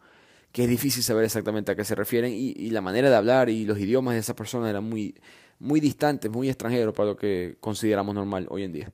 que 0.52 0.64
es 0.64 0.68
difícil 0.68 1.02
saber 1.02 1.24
exactamente 1.24 1.72
a 1.72 1.74
qué 1.74 1.84
se 1.84 1.94
refieren 1.94 2.30
y, 2.34 2.68
la 2.68 2.82
manera 2.82 3.08
de 3.08 3.16
hablar 3.16 3.48
y 3.48 3.64
los 3.64 3.78
idiomas 3.78 4.12
de 4.12 4.20
esas 4.20 4.36
personas 4.36 4.68
eran 4.68 4.84
muy, 4.84 5.14
muy 5.58 5.80
distantes, 5.80 6.30
muy 6.30 6.50
extranjeros 6.50 6.92
para 6.92 7.08
lo 7.08 7.16
que 7.16 7.56
consideramos 7.60 8.14
normal 8.14 8.46
hoy 8.50 8.64
en 8.64 8.72
día. 8.74 8.92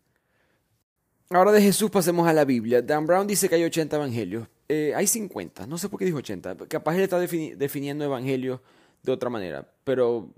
Ahora 1.30 1.50
de 1.50 1.60
Jesús 1.60 1.90
pasemos 1.90 2.28
a 2.28 2.32
la 2.32 2.44
Biblia. 2.44 2.82
Dan 2.82 3.04
Brown 3.04 3.26
dice 3.26 3.48
que 3.48 3.56
hay 3.56 3.64
80 3.64 3.96
evangelios. 3.96 4.46
Eh, 4.68 4.92
hay 4.94 5.08
50, 5.08 5.66
no 5.66 5.76
sé 5.76 5.88
por 5.88 5.98
qué 5.98 6.04
dijo 6.04 6.18
80. 6.18 6.54
Capaz 6.68 6.94
él 6.94 7.00
está 7.00 7.18
definiendo 7.18 8.04
evangelios 8.04 8.60
de 9.02 9.10
otra 9.10 9.28
manera, 9.28 9.68
pero 9.82 10.32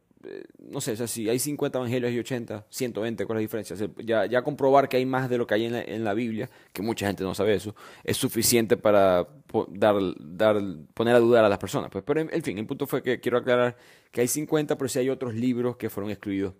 no 0.58 0.80
sé, 0.80 0.92
o 0.92 1.06
si 1.06 1.28
hay 1.28 1.38
50 1.38 1.78
evangelios 1.78 2.12
y 2.12 2.18
80, 2.18 2.66
120, 2.68 3.26
¿cuál 3.26 3.38
es 3.38 3.38
la 3.38 3.42
diferencia? 3.42 3.90
ya, 4.04 4.26
ya 4.26 4.42
comprobar 4.42 4.88
que 4.88 4.96
hay 4.96 5.06
más 5.06 5.28
de 5.30 5.38
lo 5.38 5.46
que 5.46 5.54
hay 5.54 5.66
en 5.66 6.04
la, 6.04 6.14
Biblia, 6.14 6.50
que 6.72 6.82
mucha 6.82 7.06
gente 7.06 7.24
no 7.24 7.34
sabe 7.34 7.54
eso, 7.54 7.74
es 8.04 8.16
suficiente 8.16 8.76
para 8.76 9.28
dar, 9.68 9.96
dar, 10.18 10.62
poner 10.94 11.14
a 11.14 11.20
dudar 11.20 11.44
a 11.44 11.48
las 11.48 11.58
personas. 11.58 11.90
Pues, 11.90 12.04
pero 12.04 12.20
en, 12.20 12.42
fin, 12.42 12.58
el 12.58 12.66
punto 12.66 12.86
fue 12.86 13.02
que 13.02 13.20
quiero 13.20 13.38
aclarar 13.38 13.76
que 14.10 14.20
hay 14.20 14.28
50, 14.28 14.76
pero 14.76 14.88
si 14.88 14.98
hay 14.98 15.10
otros 15.10 15.34
libros 15.34 15.76
que 15.76 15.90
fueron 15.90 16.10
excluidos 16.10 16.54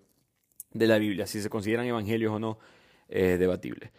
de 0.73 0.87
la 0.87 0.97
Biblia. 0.97 1.27
Si 1.27 1.41
se 1.41 1.49
consideran 1.49 1.85
evangelios 1.85 2.33
o 2.33 2.39
no, 2.39 2.59
es 3.07 3.39
debatible. 3.39 3.91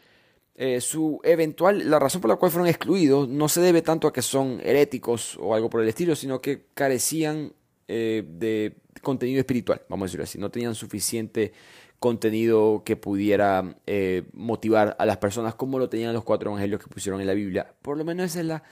Eh, 0.55 0.81
su 0.81 1.21
eventual, 1.23 1.89
la 1.89 1.99
razón 1.99 2.21
por 2.21 2.31
la 2.31 2.37
cual 2.37 2.51
fueron 2.51 2.69
excluidos 2.69 3.29
no 3.29 3.49
se 3.49 3.61
debe 3.61 3.81
tanto 3.81 4.09
a 4.09 4.13
que 4.13 4.23
son 4.23 4.61
heréticos 4.63 5.39
o 5.41 5.55
algo 5.55 5.71
por 5.71 5.83
el 5.83 5.89
estilo, 5.89 6.17
sino 6.17 6.41
que 6.41 6.67
carecían 6.75 7.53
eh, 7.87 8.25
de 8.27 8.75
contenido 9.01 9.41
espiritual, 9.41 9.83
vamos 9.89 10.05
a 10.05 10.07
decirlo 10.07 10.25
así. 10.25 10.39
No 10.39 10.51
tenían 10.51 10.75
suficiente 10.75 11.53
contenido 11.99 12.83
que 12.85 12.97
pudiera 12.97 13.77
eh, 13.87 14.23
motivar 14.33 14.97
a 14.99 15.07
las 15.07 15.17
personas 15.17 15.55
como 15.55 15.79
lo 15.79 15.89
tenían 15.89 16.13
los 16.13 16.25
cuatro 16.25 16.51
evangelios 16.51 16.83
que 16.83 16.89
pusieron 16.89 17.21
en 17.21 17.27
la 17.27 17.35
Biblia. 17.35 17.75
Por 17.83 17.97
lo 17.97 18.05
menos 18.05 18.27
eso 18.27 18.41
es 18.41 18.47
la, 18.47 18.63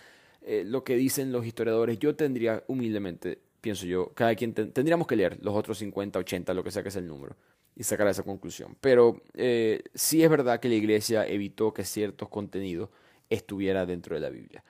eh, 0.43 0.63
lo 0.65 0.85
que 0.85 0.97
dicen 0.97 1.33
los 1.33 1.45
historiadores. 1.45 1.99
Yo 1.99 2.15
tendría, 2.15 2.63
humildemente, 2.69 3.39
pienso 3.61 3.87
yo, 3.87 4.13
cada 4.15 4.35
quien 4.37 4.55
tendríamos 4.55 5.07
que 5.07 5.17
leer 5.17 5.39
los 5.43 5.55
otros 5.55 5.79
50, 5.79 6.19
80, 6.21 6.55
lo 6.55 6.63
que 6.63 6.71
sea 6.71 6.83
que 6.83 6.91
es 6.91 6.97
el 6.97 7.07
número, 7.07 7.37
y 7.75 7.83
sacar 7.83 8.07
esa 8.07 8.23
conclusión. 8.23 8.77
Pero 8.81 9.23
eh, 9.35 9.83
sí 9.95 10.23
es 10.23 10.31
verdad 10.31 10.61
que 10.61 10.69
la 10.69 10.77
iglesia 10.77 11.27
evitó 11.27 11.75
que 11.75 11.85
ciertos 11.85 12.29
contenidos 12.29 12.91
estuviera 13.29 13.87
dentro 13.87 14.15
de 14.15 14.21
la 14.21 14.31
Biblia. 14.31 14.63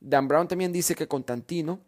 Dan 0.00 0.28
Brown 0.28 0.46
también 0.46 0.72
dice 0.72 0.94
que 0.94 1.08
Constantino 1.08 1.80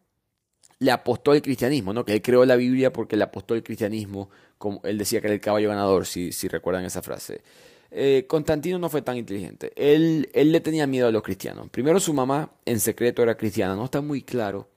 le 0.78 0.90
apostó 0.90 1.32
el 1.32 1.42
cristianismo, 1.42 1.92
¿no? 1.92 2.04
Que 2.04 2.12
él 2.14 2.22
creó 2.22 2.44
la 2.44 2.56
Biblia 2.56 2.92
porque 2.92 3.16
le 3.16 3.24
apostó 3.24 3.54
el 3.54 3.62
cristianismo, 3.62 4.30
como 4.58 4.80
él 4.84 4.98
decía 4.98 5.20
que 5.20 5.28
era 5.28 5.34
el 5.34 5.40
caballo 5.40 5.68
ganador, 5.68 6.06
si, 6.06 6.32
si 6.32 6.48
recuerdan 6.48 6.84
esa 6.84 7.02
frase. 7.02 7.42
Eh, 7.90 8.26
Constantino 8.28 8.78
no 8.78 8.88
fue 8.88 9.02
tan 9.02 9.16
inteligente. 9.16 9.72
Él, 9.76 10.28
él 10.34 10.52
le 10.52 10.60
tenía 10.60 10.86
miedo 10.86 11.08
a 11.08 11.12
los 11.12 11.22
cristianos. 11.22 11.70
Primero 11.70 12.00
su 12.00 12.12
mamá 12.12 12.52
en 12.64 12.80
secreto 12.80 13.22
era 13.22 13.36
cristiana. 13.36 13.74
No 13.74 13.84
está 13.84 14.00
muy 14.00 14.22
claro 14.22 14.68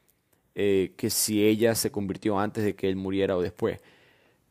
eh, 0.56 0.94
que 0.98 1.10
si 1.10 1.46
ella 1.46 1.76
se 1.76 1.92
convirtió 1.92 2.40
antes 2.40 2.64
de 2.64 2.76
que 2.76 2.88
él 2.90 2.96
muriera 2.96 3.36
o 3.36 3.42
después. 3.42 3.80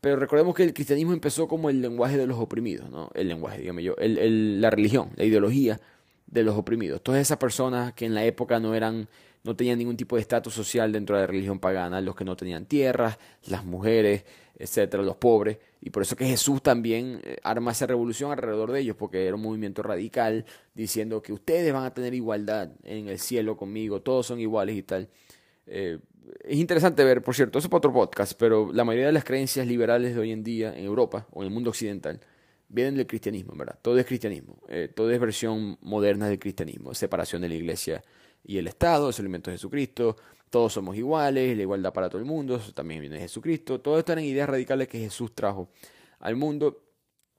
Pero 0.01 0.15
recordemos 0.15 0.55
que 0.55 0.63
el 0.63 0.73
cristianismo 0.73 1.13
empezó 1.13 1.47
como 1.47 1.69
el 1.69 1.81
lenguaje 1.81 2.17
de 2.17 2.25
los 2.25 2.39
oprimidos, 2.39 2.89
¿no? 2.89 3.09
El 3.13 3.27
lenguaje, 3.27 3.59
dígame 3.59 3.83
yo, 3.83 3.95
el, 3.97 4.61
la 4.61 4.69
religión, 4.69 5.09
la 5.15 5.25
ideología 5.25 5.79
de 6.31 6.43
los 6.43 6.55
oprimidos. 6.55 7.01
Todas 7.01 7.21
esas 7.21 7.37
personas 7.37 7.93
que 7.93 8.05
en 8.05 8.13
la 8.13 8.23
época 8.25 8.59
no 8.59 8.75
eran 8.75 9.07
no 9.43 9.55
tenían 9.55 9.77
ningún 9.77 9.95
tipo 9.95 10.15
de 10.15 10.21
estatus 10.21 10.53
social 10.53 10.91
dentro 10.91 11.15
de 11.15 11.21
la 11.21 11.27
religión 11.27 11.59
pagana, 11.59 12.01
los 12.01 12.15
que 12.15 12.25
no 12.25 12.35
tenían 12.35 12.65
tierras, 12.65 13.17
las 13.47 13.63
mujeres, 13.63 14.25
etcétera, 14.57 15.01
los 15.03 15.15
pobres, 15.15 15.59
y 15.79 15.89
por 15.91 16.03
eso 16.03 16.17
que 16.17 16.25
Jesús 16.25 16.61
también 16.61 17.21
eh, 17.23 17.37
arma 17.43 17.71
esa 17.71 17.87
revolución 17.87 18.31
alrededor 18.31 18.71
de 18.73 18.81
ellos, 18.81 18.97
porque 18.97 19.25
era 19.25 19.35
un 19.35 19.41
movimiento 19.41 19.81
radical 19.81 20.45
diciendo 20.73 21.21
que 21.21 21.31
ustedes 21.31 21.71
van 21.71 21.85
a 21.85 21.93
tener 21.93 22.13
igualdad 22.13 22.69
en 22.83 23.07
el 23.07 23.17
cielo 23.17 23.55
conmigo, 23.55 24.01
todos 24.01 24.27
son 24.27 24.41
iguales 24.41 24.75
y 24.75 24.83
tal. 24.83 25.07
Eh, 25.65 25.99
es 26.43 26.57
interesante 26.57 27.03
ver, 27.05 27.23
por 27.23 27.33
cierto, 27.33 27.59
eso 27.59 27.67
es 27.67 27.69
para 27.69 27.77
otro 27.77 27.93
podcast, 27.93 28.33
pero 28.37 28.71
la 28.73 28.83
mayoría 28.83 29.07
de 29.07 29.13
las 29.13 29.23
creencias 29.23 29.65
liberales 29.65 30.13
de 30.13 30.19
hoy 30.19 30.31
en 30.31 30.43
día 30.43 30.77
en 30.77 30.83
Europa 30.83 31.25
o 31.31 31.41
en 31.41 31.47
el 31.47 31.53
mundo 31.53 31.69
occidental 31.69 32.19
vienen 32.69 32.95
del 32.95 33.07
cristianismo, 33.07 33.53
¿verdad? 33.55 33.77
Todo 33.81 33.97
es 33.99 34.05
cristianismo, 34.05 34.61
eh, 34.69 34.89
todo 34.93 35.11
es 35.11 35.19
versión 35.19 35.77
moderna 35.81 36.27
del 36.27 36.39
cristianismo, 36.39 36.93
separación 36.93 37.41
de 37.41 37.49
la 37.49 37.55
iglesia 37.55 38.03
y 38.43 38.57
el 38.57 38.67
Estado, 38.67 39.09
es 39.09 39.19
el 39.19 39.25
elemento 39.25 39.51
de 39.51 39.57
Jesucristo, 39.57 40.15
todos 40.49 40.73
somos 40.73 40.95
iguales, 40.95 41.55
la 41.55 41.61
igualdad 41.61 41.93
para 41.93 42.09
todo 42.09 42.19
el 42.19 42.25
mundo, 42.25 42.59
también 42.73 43.01
viene 43.01 43.17
de 43.17 43.21
Jesucristo, 43.23 43.81
todo 43.81 43.99
esto 43.99 44.13
eran 44.13 44.23
ideas 44.23 44.49
radicales 44.49 44.87
que 44.87 44.99
Jesús 44.99 45.33
trajo 45.33 45.69
al 46.19 46.35
mundo. 46.35 46.85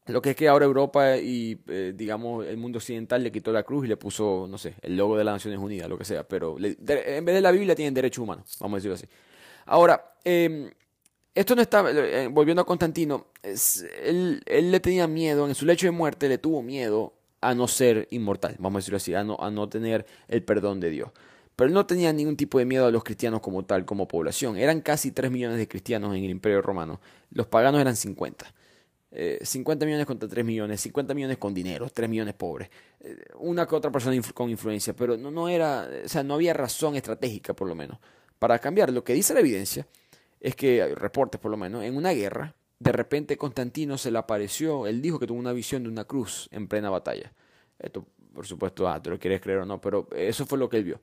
Lo 0.06 0.20
que 0.20 0.30
es 0.30 0.36
que 0.36 0.48
ahora 0.48 0.64
Europa 0.64 1.18
y, 1.18 1.60
eh, 1.68 1.92
digamos, 1.94 2.46
el 2.46 2.56
mundo 2.56 2.78
occidental 2.78 3.22
le 3.22 3.30
quitó 3.30 3.52
la 3.52 3.62
cruz 3.62 3.84
y 3.84 3.88
le 3.88 3.96
puso, 3.96 4.46
no 4.48 4.58
sé, 4.58 4.74
el 4.82 4.96
logo 4.96 5.16
de 5.16 5.22
las 5.22 5.34
Naciones 5.34 5.60
Unidas, 5.60 5.88
lo 5.88 5.98
que 5.98 6.04
sea, 6.04 6.26
pero 6.26 6.56
en 6.58 7.24
vez 7.24 7.34
de 7.34 7.40
la 7.40 7.52
Biblia 7.52 7.76
tienen 7.76 7.94
derechos 7.94 8.22
humanos, 8.22 8.56
vamos 8.58 8.76
a 8.76 8.78
decirlo 8.78 8.94
así. 8.94 9.06
Ahora, 9.66 10.14
em, 10.24 10.70
esto 11.34 11.54
no 11.54 11.62
está, 11.62 11.84
eh, 11.90 12.28
volviendo 12.28 12.62
a 12.62 12.66
Constantino, 12.66 13.28
él, 13.42 14.42
le 14.46 14.80
tenía 14.80 15.06
miedo, 15.06 15.46
en 15.46 15.54
su 15.54 15.64
lecho 15.64 15.86
de 15.86 15.92
muerte 15.92 16.28
le 16.28 16.38
tuvo 16.38 16.62
miedo 16.62 17.14
a 17.40 17.54
no 17.54 17.68
ser 17.68 18.08
inmortal, 18.10 18.56
vamos 18.58 18.78
a 18.78 18.80
decirlo 18.80 18.96
así, 18.96 19.14
a 19.14 19.24
no, 19.24 19.36
a 19.40 19.50
no 19.50 19.68
tener 19.68 20.06
el 20.28 20.42
perdón 20.42 20.80
de 20.80 20.90
Dios. 20.90 21.10
Pero 21.56 21.68
él 21.68 21.74
no 21.74 21.86
tenía 21.86 22.12
ningún 22.12 22.36
tipo 22.36 22.58
de 22.58 22.64
miedo 22.64 22.86
a 22.86 22.90
los 22.90 23.04
cristianos 23.04 23.40
como 23.40 23.64
tal, 23.66 23.84
como 23.84 24.08
población. 24.08 24.56
Eran 24.56 24.80
casi 24.80 25.12
3 25.12 25.30
millones 25.30 25.58
de 25.58 25.68
cristianos 25.68 26.16
en 26.16 26.24
el 26.24 26.30
Imperio 26.30 26.62
Romano. 26.62 27.00
Los 27.32 27.48
paganos 27.48 27.82
eran 27.82 27.96
50. 27.96 28.46
50 29.42 29.84
eh, 29.84 29.86
millones 29.86 30.06
contra 30.06 30.26
3 30.26 30.44
millones, 30.44 30.80
50 30.80 31.12
millones 31.12 31.36
con 31.36 31.52
dinero, 31.52 31.90
3 31.92 32.08
millones 32.08 32.32
pobres. 32.34 32.70
Eh, 33.00 33.14
una 33.40 33.66
que 33.66 33.74
otra 33.74 33.90
persona 33.90 34.16
con 34.32 34.48
influencia, 34.48 34.94
pero 34.94 35.18
no, 35.18 35.30
no 35.30 35.50
era, 35.50 35.86
o 36.04 36.08
sea, 36.08 36.22
no 36.22 36.34
había 36.34 36.54
razón 36.54 36.96
estratégica 36.96 37.52
por 37.52 37.68
lo 37.68 37.74
menos 37.74 37.98
para 38.38 38.58
cambiar. 38.58 38.90
Lo 38.90 39.04
que 39.04 39.12
dice 39.12 39.34
la 39.34 39.40
evidencia 39.40 39.86
es 40.40 40.56
que, 40.56 40.82
hay 40.82 40.94
reportes 40.94 41.40
por 41.40 41.50
lo 41.50 41.56
menos, 41.56 41.84
en 41.84 41.96
una 41.96 42.10
guerra, 42.12 42.54
de 42.78 42.92
repente 42.92 43.36
Constantino 43.36 43.98
se 43.98 44.10
le 44.10 44.18
apareció, 44.18 44.86
él 44.86 45.02
dijo 45.02 45.18
que 45.18 45.26
tuvo 45.26 45.38
una 45.38 45.52
visión 45.52 45.82
de 45.82 45.90
una 45.90 46.04
cruz 46.04 46.48
en 46.50 46.66
plena 46.66 46.88
batalla. 46.88 47.32
Esto, 47.78 48.06
por 48.34 48.46
supuesto, 48.46 48.88
ah, 48.88 49.00
te 49.00 49.10
lo 49.10 49.18
quieres 49.18 49.40
creer 49.40 49.60
o 49.60 49.66
no, 49.66 49.80
pero 49.80 50.08
eso 50.16 50.46
fue 50.46 50.58
lo 50.58 50.68
que 50.68 50.78
él 50.78 50.84
vio. 50.84 51.00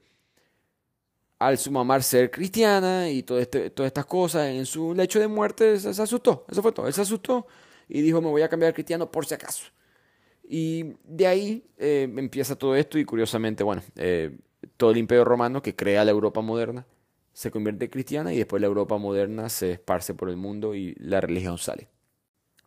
Al 1.40 1.60
su 1.60 1.72
mamá 1.72 2.02
ser 2.02 2.32
cristiana 2.32 3.12
y 3.12 3.22
todo 3.22 3.38
este, 3.38 3.70
todas 3.70 3.88
estas 3.88 4.08
cosas, 4.08 4.48
en 4.48 4.66
su 4.66 4.96
lecho 4.96 5.20
de 5.20 5.28
muerte 5.28 5.80
se, 5.80 6.02
asustó, 6.02 6.46
eso 6.50 6.64
fue 6.64 6.72
todo, 6.72 6.88
él 6.88 6.94
se 6.94 7.02
asustó 7.02 7.46
y 7.88 8.02
dijo 8.02 8.22
me 8.22 8.30
voy 8.30 8.42
a 8.42 8.50
cambiar 8.50 8.74
cristiano 8.74 9.12
por 9.12 9.28
si 9.28 9.36
acaso. 9.36 9.68
Y 10.50 10.96
de 11.04 11.28
ahí 11.28 11.64
eh, 11.78 12.12
empieza 12.18 12.56
todo 12.56 12.76
esto 12.76 12.98
y 12.98 13.06
curiosamente, 13.06 13.64
bueno, 13.64 13.84
eh, 13.98 14.36
todo 14.78 14.92
el 14.92 14.98
imperio 14.98 15.26
romano 15.26 15.62
que 15.62 15.76
crea 15.76 16.04
la 16.04 16.12
Europa 16.12 16.42
moderna 16.42 16.88
se 17.38 17.52
convierte 17.52 17.88
cristiana 17.88 18.34
y 18.34 18.38
después 18.38 18.60
la 18.62 18.66
Europa 18.66 18.98
moderna 18.98 19.48
se 19.50 19.74
esparce 19.74 20.16
por 20.16 20.32
el 20.32 20.38
mundo 20.38 20.74
y 20.74 20.96
la 20.98 21.22
religión 21.22 21.60
sale. 21.60 21.88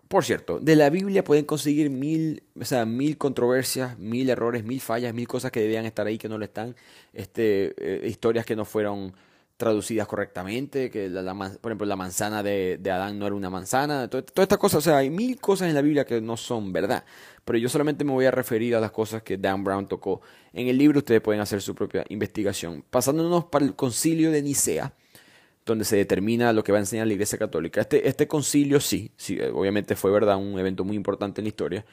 Por 0.06 0.24
cierto, 0.24 0.60
de 0.60 0.76
la 0.76 0.90
Biblia 0.90 1.24
pueden 1.24 1.44
conseguir 1.44 1.90
mil, 1.90 2.44
o 2.54 2.64
sea, 2.64 2.86
mil 2.86 3.18
controversias, 3.18 3.98
mil 3.98 4.30
errores, 4.30 4.62
mil 4.62 4.80
fallas, 4.80 5.12
mil 5.12 5.26
cosas 5.26 5.50
que 5.50 5.60
debían 5.60 5.86
estar 5.86 6.06
ahí 6.06 6.18
que 6.18 6.28
no 6.28 6.38
lo 6.38 6.44
están, 6.44 6.76
este, 7.12 7.74
eh, 7.78 8.06
historias 8.06 8.46
que 8.46 8.54
no 8.54 8.64
fueron 8.64 9.12
traducidas 9.56 10.06
correctamente, 10.06 10.88
que 10.88 11.08
la, 11.08 11.34
por 11.34 11.72
ejemplo 11.72 11.86
la 11.86 11.96
manzana 11.96 12.44
de, 12.44 12.78
de, 12.80 12.90
Adán 12.92 13.18
no 13.18 13.26
era 13.26 13.34
una 13.34 13.50
manzana, 13.50 14.08
todas 14.08 14.24
estas 14.36 14.58
cosas, 14.58 14.78
o 14.78 14.80
sea, 14.82 14.98
hay 14.98 15.10
mil 15.10 15.40
cosas 15.40 15.68
en 15.68 15.74
la 15.74 15.82
Biblia 15.82 16.04
que 16.04 16.20
no 16.20 16.36
son 16.36 16.72
verdad, 16.72 17.04
pero 17.44 17.58
yo 17.58 17.68
solamente 17.68 18.04
me 18.04 18.12
voy 18.12 18.26
a 18.26 18.30
referir 18.30 18.74
a 18.74 18.80
las 18.80 18.90
cosas 18.90 19.22
que 19.22 19.36
Dan 19.36 19.64
Brown 19.64 19.88
tocó. 19.88 20.20
En 20.52 20.68
el 20.68 20.78
libro 20.78 20.98
ustedes 20.98 21.20
pueden 21.20 21.40
hacer 21.40 21.62
su 21.62 21.74
propia 21.74 22.04
investigación. 22.08 22.84
Pasándonos 22.90 23.46
para 23.46 23.64
el 23.64 23.74
concilio 23.74 24.30
de 24.30 24.42
Nicea, 24.42 24.94
donde 25.66 25.84
se 25.84 25.96
determina 25.96 26.52
lo 26.52 26.64
que 26.64 26.72
va 26.72 26.78
a 26.78 26.80
enseñar 26.80 27.06
la 27.06 27.12
Iglesia 27.12 27.38
Católica. 27.38 27.80
Este, 27.80 28.08
este 28.08 28.26
concilio 28.26 28.80
sí, 28.80 29.12
sí, 29.16 29.38
obviamente 29.40 29.96
fue 29.96 30.10
verdad, 30.10 30.36
un 30.36 30.58
evento 30.58 30.84
muy 30.84 30.96
importante 30.96 31.40
en 31.40 31.44
la 31.44 31.48
historia, 31.48 31.84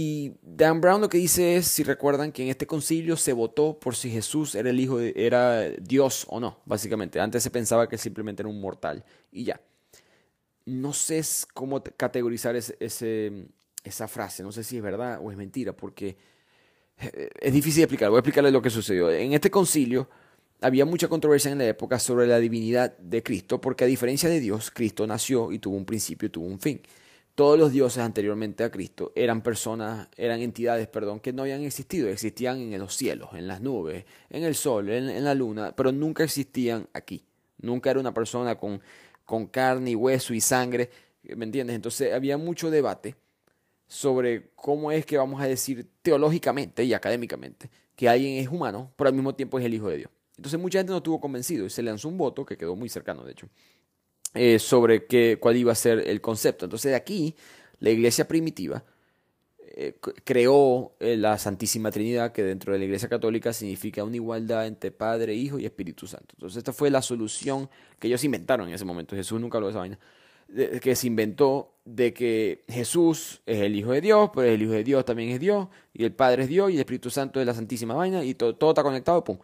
y 0.00 0.34
Dan 0.42 0.80
Brown 0.80 1.00
lo 1.00 1.08
que 1.08 1.18
dice 1.18 1.56
es, 1.56 1.66
si 1.66 1.82
recuerdan, 1.82 2.30
que 2.30 2.44
en 2.44 2.50
este 2.50 2.68
concilio 2.68 3.16
se 3.16 3.32
votó 3.32 3.80
por 3.80 3.96
si 3.96 4.10
Jesús 4.10 4.54
era 4.54 4.70
el 4.70 4.78
hijo 4.78 4.98
de, 4.98 5.12
era 5.16 5.70
Dios 5.70 6.24
o 6.28 6.38
no, 6.38 6.60
básicamente. 6.66 7.18
Antes 7.18 7.42
se 7.42 7.50
pensaba 7.50 7.88
que 7.88 7.98
simplemente 7.98 8.42
era 8.42 8.48
un 8.48 8.60
mortal 8.60 9.04
y 9.32 9.42
ya. 9.42 9.60
No 10.66 10.92
sé 10.92 11.20
cómo 11.52 11.82
categorizar 11.82 12.54
ese, 12.54 13.48
esa 13.88 14.08
frase, 14.08 14.42
no 14.42 14.52
sé 14.52 14.64
si 14.64 14.76
es 14.76 14.82
verdad 14.82 15.18
o 15.22 15.30
es 15.30 15.36
mentira, 15.36 15.72
porque 15.72 16.16
eh, 16.98 17.28
es 17.40 17.52
difícil 17.52 17.80
de 17.80 17.84
explicar. 17.84 18.10
Voy 18.10 18.18
a 18.18 18.20
explicarles 18.20 18.52
lo 18.52 18.62
que 18.62 18.70
sucedió. 18.70 19.10
En 19.10 19.32
este 19.32 19.50
concilio 19.50 20.08
había 20.60 20.84
mucha 20.84 21.08
controversia 21.08 21.50
en 21.52 21.58
la 21.58 21.66
época 21.66 21.98
sobre 21.98 22.26
la 22.26 22.38
divinidad 22.38 22.96
de 22.98 23.22
Cristo, 23.22 23.60
porque 23.60 23.84
a 23.84 23.86
diferencia 23.86 24.28
de 24.28 24.40
Dios, 24.40 24.70
Cristo 24.70 25.06
nació 25.06 25.52
y 25.52 25.58
tuvo 25.58 25.76
un 25.76 25.84
principio 25.84 26.26
y 26.26 26.30
tuvo 26.30 26.46
un 26.46 26.60
fin 26.60 26.80
todos 27.38 27.56
los 27.56 27.70
dioses 27.70 28.02
anteriormente 28.02 28.64
a 28.64 28.70
Cristo 28.72 29.12
eran 29.14 29.42
personas, 29.42 30.08
eran 30.16 30.40
entidades, 30.40 30.88
perdón, 30.88 31.20
que 31.20 31.32
no 31.32 31.42
habían 31.42 31.62
existido, 31.62 32.08
existían 32.08 32.58
en 32.58 32.80
los 32.80 32.96
cielos, 32.96 33.28
en 33.32 33.46
las 33.46 33.60
nubes, 33.60 34.06
en 34.28 34.42
el 34.42 34.56
sol, 34.56 34.88
en, 34.88 35.22
la 35.22 35.34
luna, 35.34 35.70
pero 35.70 35.92
nunca 35.92 36.24
existían 36.24 36.88
aquí. 36.92 37.24
Nunca 37.58 37.92
era 37.92 38.00
una 38.00 38.12
persona 38.12 38.56
con, 38.56 38.80
con 39.24 39.46
carne 39.46 39.92
y 39.92 39.94
hueso 39.94 40.34
y 40.34 40.40
sangre, 40.40 40.90
¿me 41.22 41.44
entiendes? 41.44 41.76
Entonces 41.76 42.12
había 42.12 42.36
mucho 42.38 42.72
debate 42.72 43.14
sobre 43.88 44.50
cómo 44.54 44.92
es 44.92 45.04
que 45.06 45.16
vamos 45.16 45.40
a 45.40 45.46
decir 45.46 45.88
teológicamente 46.02 46.84
y 46.84 46.92
académicamente 46.92 47.70
que 47.96 48.08
alguien 48.08 48.38
es 48.38 48.48
humano, 48.48 48.92
pero 48.94 49.08
al 49.08 49.14
mismo 49.14 49.34
tiempo 49.34 49.58
es 49.58 49.64
el 49.64 49.74
Hijo 49.74 49.88
de 49.88 49.96
Dios. 49.96 50.10
Entonces 50.36 50.60
mucha 50.60 50.78
gente 50.78 50.92
no 50.92 50.98
estuvo 50.98 51.20
convencido 51.20 51.66
y 51.66 51.70
se 51.70 51.82
lanzó 51.82 52.08
un 52.08 52.16
voto 52.16 52.46
que 52.46 52.56
quedó 52.56 52.76
muy 52.76 52.88
cercano, 52.88 53.24
de 53.24 53.32
hecho, 53.32 53.48
eh, 54.34 54.60
sobre 54.60 55.06
qué, 55.06 55.38
cuál 55.40 55.56
iba 55.56 55.72
a 55.72 55.74
ser 55.74 56.06
el 56.06 56.20
concepto. 56.20 56.66
Entonces 56.66 56.90
de 56.90 56.96
aquí, 56.96 57.34
la 57.80 57.90
iglesia 57.90 58.28
primitiva 58.28 58.84
eh, 59.58 59.98
creó 60.22 60.92
eh, 61.00 61.16
la 61.16 61.38
Santísima 61.38 61.90
Trinidad, 61.90 62.30
que 62.30 62.44
dentro 62.44 62.72
de 62.72 62.78
la 62.78 62.84
iglesia 62.84 63.08
católica 63.08 63.52
significa 63.52 64.04
una 64.04 64.16
igualdad 64.16 64.66
entre 64.66 64.92
Padre, 64.92 65.34
Hijo 65.34 65.58
y 65.58 65.64
Espíritu 65.64 66.06
Santo. 66.06 66.34
Entonces 66.36 66.58
esta 66.58 66.72
fue 66.72 66.90
la 66.90 67.02
solución 67.02 67.68
que 67.98 68.06
ellos 68.06 68.22
inventaron 68.22 68.68
en 68.68 68.74
ese 68.74 68.84
momento. 68.84 69.16
Jesús 69.16 69.40
nunca 69.40 69.58
habló 69.58 69.68
de 69.68 69.72
esa 69.72 69.80
vaina. 69.80 69.98
que 70.80 70.94
se 70.94 71.06
inventó 71.06 71.77
de 71.94 72.12
que 72.12 72.64
Jesús 72.68 73.40
es 73.46 73.60
el 73.60 73.74
Hijo 73.74 73.92
de 73.92 74.02
Dios, 74.02 74.30
pero 74.34 74.46
el 74.46 74.60
Hijo 74.60 74.72
de 74.72 74.84
Dios 74.84 75.04
también 75.06 75.30
es 75.30 75.40
Dios, 75.40 75.68
y 75.94 76.04
el 76.04 76.12
Padre 76.12 76.42
es 76.42 76.48
Dios, 76.48 76.70
y 76.70 76.74
el 76.74 76.80
Espíritu 76.80 77.08
Santo 77.08 77.40
es 77.40 77.46
la 77.46 77.54
Santísima 77.54 77.94
Vaina, 77.94 78.22
y 78.22 78.34
todo, 78.34 78.54
todo 78.54 78.70
está 78.70 78.82
conectado, 78.82 79.24
pum. 79.24 79.38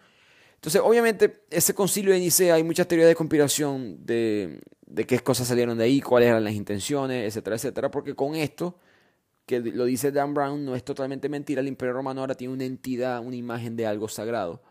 Entonces, 0.57 0.83
obviamente, 0.85 1.45
ese 1.51 1.75
concilio 1.75 2.13
de 2.13 2.21
Nicea, 2.21 2.55
hay 2.55 2.63
muchas 2.63 2.87
teorías 2.87 3.09
de 3.09 3.15
conspiración 3.15 4.05
de, 4.05 4.61
de 4.87 5.07
qué 5.07 5.19
cosas 5.21 5.49
salieron 5.49 5.79
de 5.79 5.85
ahí, 5.85 6.03
cuáles 6.03 6.29
eran 6.29 6.45
las 6.45 6.53
intenciones, 6.53 7.27
etcétera, 7.27 7.57
etcétera, 7.57 7.91
porque 7.91 8.15
con 8.15 8.35
esto, 8.35 8.79
que 9.47 9.61
lo 9.61 9.87
dice 9.87 10.13
Dan 10.13 10.35
Brown, 10.35 10.67
no 10.67 10.77
es 10.77 10.85
totalmente 10.85 11.31
mentira, 11.31 11.63
el 11.63 11.69
Imperio 11.69 11.95
Romano 11.95 12.21
ahora 12.21 12.35
tiene 12.35 12.53
una 12.53 12.65
entidad, 12.65 13.25
una 13.25 13.37
imagen 13.37 13.75
de 13.75 13.87
algo 13.87 14.07
sagrado, 14.07 14.63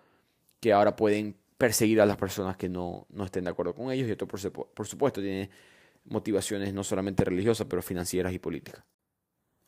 que 0.59 0.73
ahora 0.73 0.95
pueden 0.95 1.35
perseguir 1.57 2.01
a 2.01 2.05
las 2.05 2.17
personas 2.17 2.55
que 2.55 2.69
no, 2.69 3.07
no 3.09 3.25
estén 3.25 3.45
de 3.45 3.49
acuerdo 3.49 3.73
con 3.73 3.91
ellos, 3.91 4.07
y 4.07 4.11
esto, 4.11 4.27
por, 4.27 4.39
por 4.51 4.87
supuesto, 4.87 5.21
tiene 5.21 5.49
motivaciones 6.05 6.73
no 6.73 6.83
solamente 6.83 7.23
religiosas, 7.23 7.67
pero 7.69 7.81
financieras 7.81 8.33
y 8.33 8.39
políticas. 8.39 8.83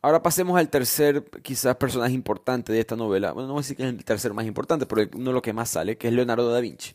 Ahora 0.02 0.22
pasemos 0.22 0.58
al 0.58 0.68
tercer, 0.70 1.24
quizás, 1.42 1.76
personaje 1.76 2.12
importante 2.14 2.72
de 2.72 2.80
esta 2.80 2.96
novela. 2.96 3.32
Bueno, 3.32 3.48
no 3.48 3.54
voy 3.54 3.60
a 3.60 3.62
decir 3.62 3.76
que 3.76 3.82
es 3.82 3.88
el 3.88 4.04
tercer 4.04 4.32
más 4.34 4.46
importante, 4.46 4.86
pero 4.86 5.02
uno 5.14 5.30
de 5.30 5.32
los 5.32 5.42
que 5.42 5.52
más 5.52 5.70
sale, 5.70 5.96
que 5.96 6.08
es 6.08 6.14
Leonardo 6.14 6.50
da 6.52 6.60
Vinci. 6.60 6.94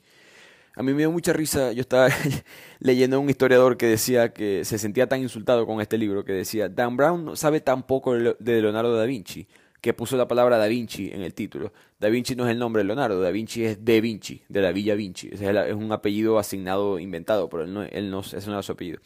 A 0.75 0.83
mí 0.83 0.93
me 0.93 1.00
dio 1.00 1.12
mucha 1.12 1.33
risa, 1.33 1.74
yo 1.74 1.81
estaba 1.81 2.07
leyendo 2.79 3.17
a 3.17 3.19
un 3.19 3.29
historiador 3.29 3.75
que 3.75 3.88
decía 3.88 4.33
que 4.33 4.63
se 4.63 4.77
sentía 4.77 5.07
tan 5.07 5.21
insultado 5.21 5.65
con 5.65 5.81
este 5.81 5.98
libro, 5.98 6.24
que 6.24 6.31
decía, 6.31 6.69
Dan 6.69 6.95
Brown 6.95 7.36
sabe 7.36 7.60
tan 7.60 7.83
poco 7.83 8.13
de 8.15 8.62
Leonardo 8.62 8.95
da 8.95 9.05
Vinci, 9.05 9.48
que 9.82 9.94
puso 9.94 10.16
la 10.16 10.28
palabra 10.28 10.58
Da 10.58 10.68
Vinci 10.68 11.10
en 11.12 11.22
el 11.22 11.34
título. 11.34 11.74
Da 12.00 12.08
Vinci 12.10 12.36
no 12.36 12.46
es 12.46 12.52
el 12.52 12.60
nombre 12.60 12.82
de 12.82 12.88
Leonardo, 12.88 13.20
Da 13.20 13.32
Vinci 13.32 13.66
es 13.66 13.84
De 13.84 14.00
Vinci, 14.00 14.44
de 14.48 14.62
la 14.62 14.72
Villa 14.72 14.96
Vinci. 14.96 15.30
Es, 15.32 15.74
un 15.74 15.92
apellido 15.92 16.38
asignado, 16.38 17.00
inventado, 17.00 17.50
pero 17.50 17.64
él 17.64 17.90
él 17.92 18.12
no, 18.12 18.20
ese 18.20 18.48
no 18.48 18.60
es 18.60 18.66
su 18.66 18.72
apellido. 18.72 19.00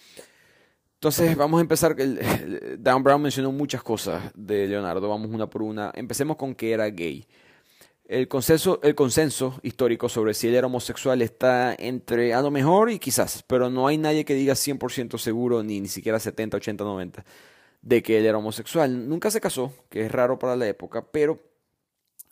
Entonces 0.96 1.38
vamos 1.38 1.60
a 1.60 1.62
empezar. 1.62 1.96
Dan 2.80 3.04
Brown 3.04 3.22
mencionó 3.22 3.52
muchas 3.52 3.84
cosas 3.84 4.32
de 4.36 4.68
Leonardo. 4.68 5.08
Vamos 5.08 5.30
una 5.30 5.48
por 5.48 5.62
una. 5.62 5.92
Empecemos 5.94 6.36
con 6.36 6.56
que 6.56 6.72
era 6.72 6.88
gay. 6.88 7.26
El 8.08 8.28
consenso, 8.28 8.80
el 8.84 8.96
consenso 8.96 9.60
histórico 9.64 10.10
sobre 10.10 10.34
si 10.34 10.48
él 10.48 10.56
era 10.56 10.68
homosexual 10.68 11.22
está 11.22 11.76
entre 11.78 12.34
a 12.34 12.42
lo 12.42 12.52
mejor 12.52 12.92
y 12.92 13.00
quizás, 13.00 13.44
pero 13.48 13.70
no 13.72 13.88
hay 13.88 13.98
nadie 13.98 14.26
que 14.26 14.36
diga 14.36 14.54
100% 14.54 15.18
seguro, 15.18 15.64
ni, 15.64 15.80
ni 15.80 15.88
siquiera 15.88 16.20
70, 16.20 16.58
80, 16.58 16.84
90, 16.84 17.26
de 17.86 18.04
que 18.04 18.18
él 18.18 18.26
era 18.26 18.40
homosexual. 18.40 19.08
Nunca 19.08 19.32
se 19.32 19.40
casó, 19.40 19.72
que 19.90 20.02
es 20.06 20.12
raro 20.12 20.38
para 20.38 20.58
la 20.58 20.68
época, 20.68 21.06
pero 21.12 21.40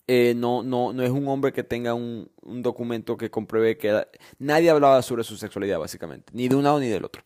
eh, 0.07 0.33
no, 0.35 0.63
no, 0.63 0.91
no 0.91 1.03
es 1.03 1.11
un 1.11 1.27
hombre 1.27 1.53
que 1.53 1.63
tenga 1.63 1.93
un, 1.93 2.29
un 2.41 2.61
documento 2.61 3.15
que 3.15 3.29
compruebe 3.29 3.77
que 3.77 4.05
nadie 4.39 4.69
hablaba 4.71 5.01
sobre 5.03 5.23
su 5.23 5.37
sexualidad, 5.37 5.79
básicamente, 5.79 6.33
ni 6.33 6.49
de 6.49 6.55
un 6.55 6.63
lado 6.63 6.79
ni 6.79 6.87
del 6.87 7.05
otro. 7.05 7.23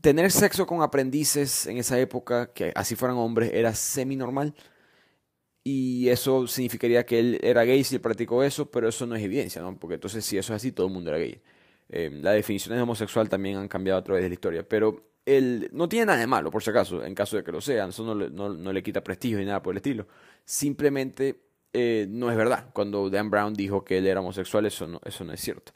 Tener 0.00 0.30
sexo 0.32 0.66
con 0.66 0.82
aprendices 0.82 1.66
en 1.66 1.78
esa 1.78 1.98
época, 2.00 2.52
que 2.52 2.72
así 2.74 2.96
fueran 2.96 3.18
hombres, 3.18 3.50
era 3.52 3.74
semi-normal. 3.74 4.54
Y 5.64 6.08
eso 6.08 6.46
significaría 6.46 7.04
que 7.04 7.18
él 7.18 7.40
era 7.42 7.64
gay 7.64 7.82
si 7.84 7.96
él 7.96 8.00
practicó 8.00 8.42
eso, 8.44 8.70
pero 8.70 8.88
eso 8.88 9.04
no 9.06 9.16
es 9.16 9.22
evidencia, 9.24 9.60
¿no? 9.62 9.78
Porque 9.78 9.94
entonces, 9.96 10.24
si 10.24 10.38
eso 10.38 10.54
es 10.54 10.58
así, 10.58 10.72
todo 10.72 10.86
el 10.86 10.92
mundo 10.92 11.10
era 11.10 11.18
gay. 11.18 11.42
Eh, 11.88 12.10
las 12.12 12.34
definiciones 12.34 12.78
de 12.78 12.82
homosexual 12.82 13.28
también 13.28 13.56
han 13.56 13.68
cambiado 13.68 13.98
a 13.98 14.04
través 14.04 14.22
de 14.22 14.28
la 14.28 14.34
historia, 14.34 14.68
pero 14.68 15.15
él 15.26 15.68
no 15.72 15.88
tiene 15.88 16.06
nada 16.06 16.20
de 16.20 16.26
malo, 16.26 16.50
por 16.50 16.62
si 16.62 16.70
acaso, 16.70 17.04
en 17.04 17.14
caso 17.14 17.36
de 17.36 17.44
que 17.44 17.52
lo 17.52 17.60
sea. 17.60 17.86
Eso 17.86 18.04
no 18.04 18.72
le, 18.72 18.82
quita 18.82 19.02
prestigio 19.02 19.38
ni 19.38 19.44
nada 19.44 19.60
por 19.60 19.74
el 19.74 19.78
estilo. 19.78 20.06
Simplemente 20.44 21.42
eh, 21.72 22.06
no 22.08 22.30
es 22.30 22.36
verdad. 22.36 22.70
Cuando 22.72 23.10
Dan 23.10 23.28
Brown 23.28 23.52
dijo 23.52 23.84
que 23.84 23.98
él 23.98 24.06
era 24.06 24.20
homosexual, 24.20 24.64
eso 24.66 24.86
no, 24.86 25.00
eso 25.04 25.24
no 25.24 25.32
es 25.32 25.40
cierto. 25.40 25.72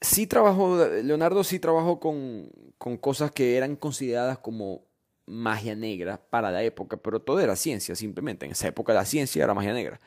Sí 0.00 0.26
trabajó, 0.26 0.86
Leonardo 1.02 1.42
sí 1.42 1.58
trabajó 1.58 1.98
con, 2.00 2.50
con 2.78 2.96
cosas 2.98 3.30
que 3.32 3.56
eran 3.56 3.76
consideradas 3.76 4.38
como 4.38 4.84
magia 5.26 5.74
negra 5.74 6.20
para 6.30 6.50
la 6.50 6.62
época, 6.62 6.96
pero 6.98 7.20
todo 7.20 7.40
era 7.40 7.56
ciencia 7.56 7.94
simplemente. 7.94 8.46
En 8.46 8.52
esa 8.52 8.68
época 8.68 8.92
la 8.92 9.04
ciencia 9.06 9.42
era 9.42 9.54
magia 9.54 9.72
negra. 9.72 10.00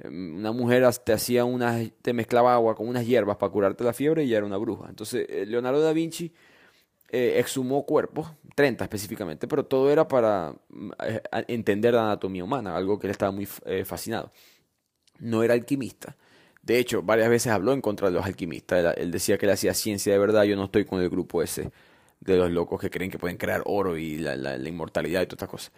Em, 0.00 0.38
una 0.38 0.52
mujer 0.52 0.84
te 1.04 1.12
hacía 1.12 1.44
unas, 1.44 1.90
te 2.02 2.12
mezclaba 2.12 2.54
agua 2.54 2.74
con 2.74 2.88
unas 2.88 3.06
hierbas 3.06 3.36
para 3.36 3.52
curarte 3.52 3.84
la 3.84 3.92
fiebre 3.92 4.24
y 4.24 4.28
ya 4.28 4.38
era 4.38 4.46
una 4.46 4.56
bruja. 4.56 4.86
Entonces, 4.88 5.26
eh, 5.28 5.46
Leonardo 5.46 5.80
da 5.80 5.92
Vinci 5.92 6.32
eh, 7.14 7.38
exhumó 7.38 7.84
cuerpos, 7.84 8.32
30 8.54 8.84
específicamente, 8.84 9.46
pero 9.46 9.66
todo 9.66 9.90
era 9.90 10.08
para 10.08 10.54
eh, 11.04 11.20
entender 11.46 11.92
la 11.92 12.04
anatomía 12.04 12.42
humana, 12.42 12.74
algo 12.74 12.98
que 12.98 13.06
él 13.06 13.10
estaba 13.10 13.30
muy 13.30 13.46
eh, 13.66 13.84
fascinado. 13.84 14.30
No 15.18 15.42
era 15.42 15.52
alquimista. 15.52 16.16
De 16.62 16.78
hecho, 16.78 17.02
varias 17.02 17.28
veces 17.28 17.52
habló 17.52 17.74
en 17.74 17.82
contra 17.82 18.08
de 18.08 18.14
los 18.14 18.24
alquimistas. 18.24 18.96
Él, 18.96 19.10
decía 19.10 19.36
que 19.36 19.44
él 19.44 19.52
hacía 19.52 19.74
ciencia 19.74 20.10
de 20.10 20.18
verdad. 20.18 20.44
Yo 20.44 20.56
no 20.56 20.64
estoy 20.64 20.86
con 20.86 21.02
el 21.02 21.10
grupo 21.10 21.42
ese 21.42 21.70
de 22.20 22.36
los 22.38 22.50
locos 22.50 22.80
que 22.80 22.88
creen 22.88 23.10
que 23.10 23.18
pueden 23.18 23.36
crear 23.36 23.62
oro 23.66 23.98
y 23.98 24.16
la, 24.16 24.56
inmortalidad 24.56 25.20
y 25.20 25.26
todas 25.26 25.34
estas 25.34 25.48
cosas. 25.50 25.72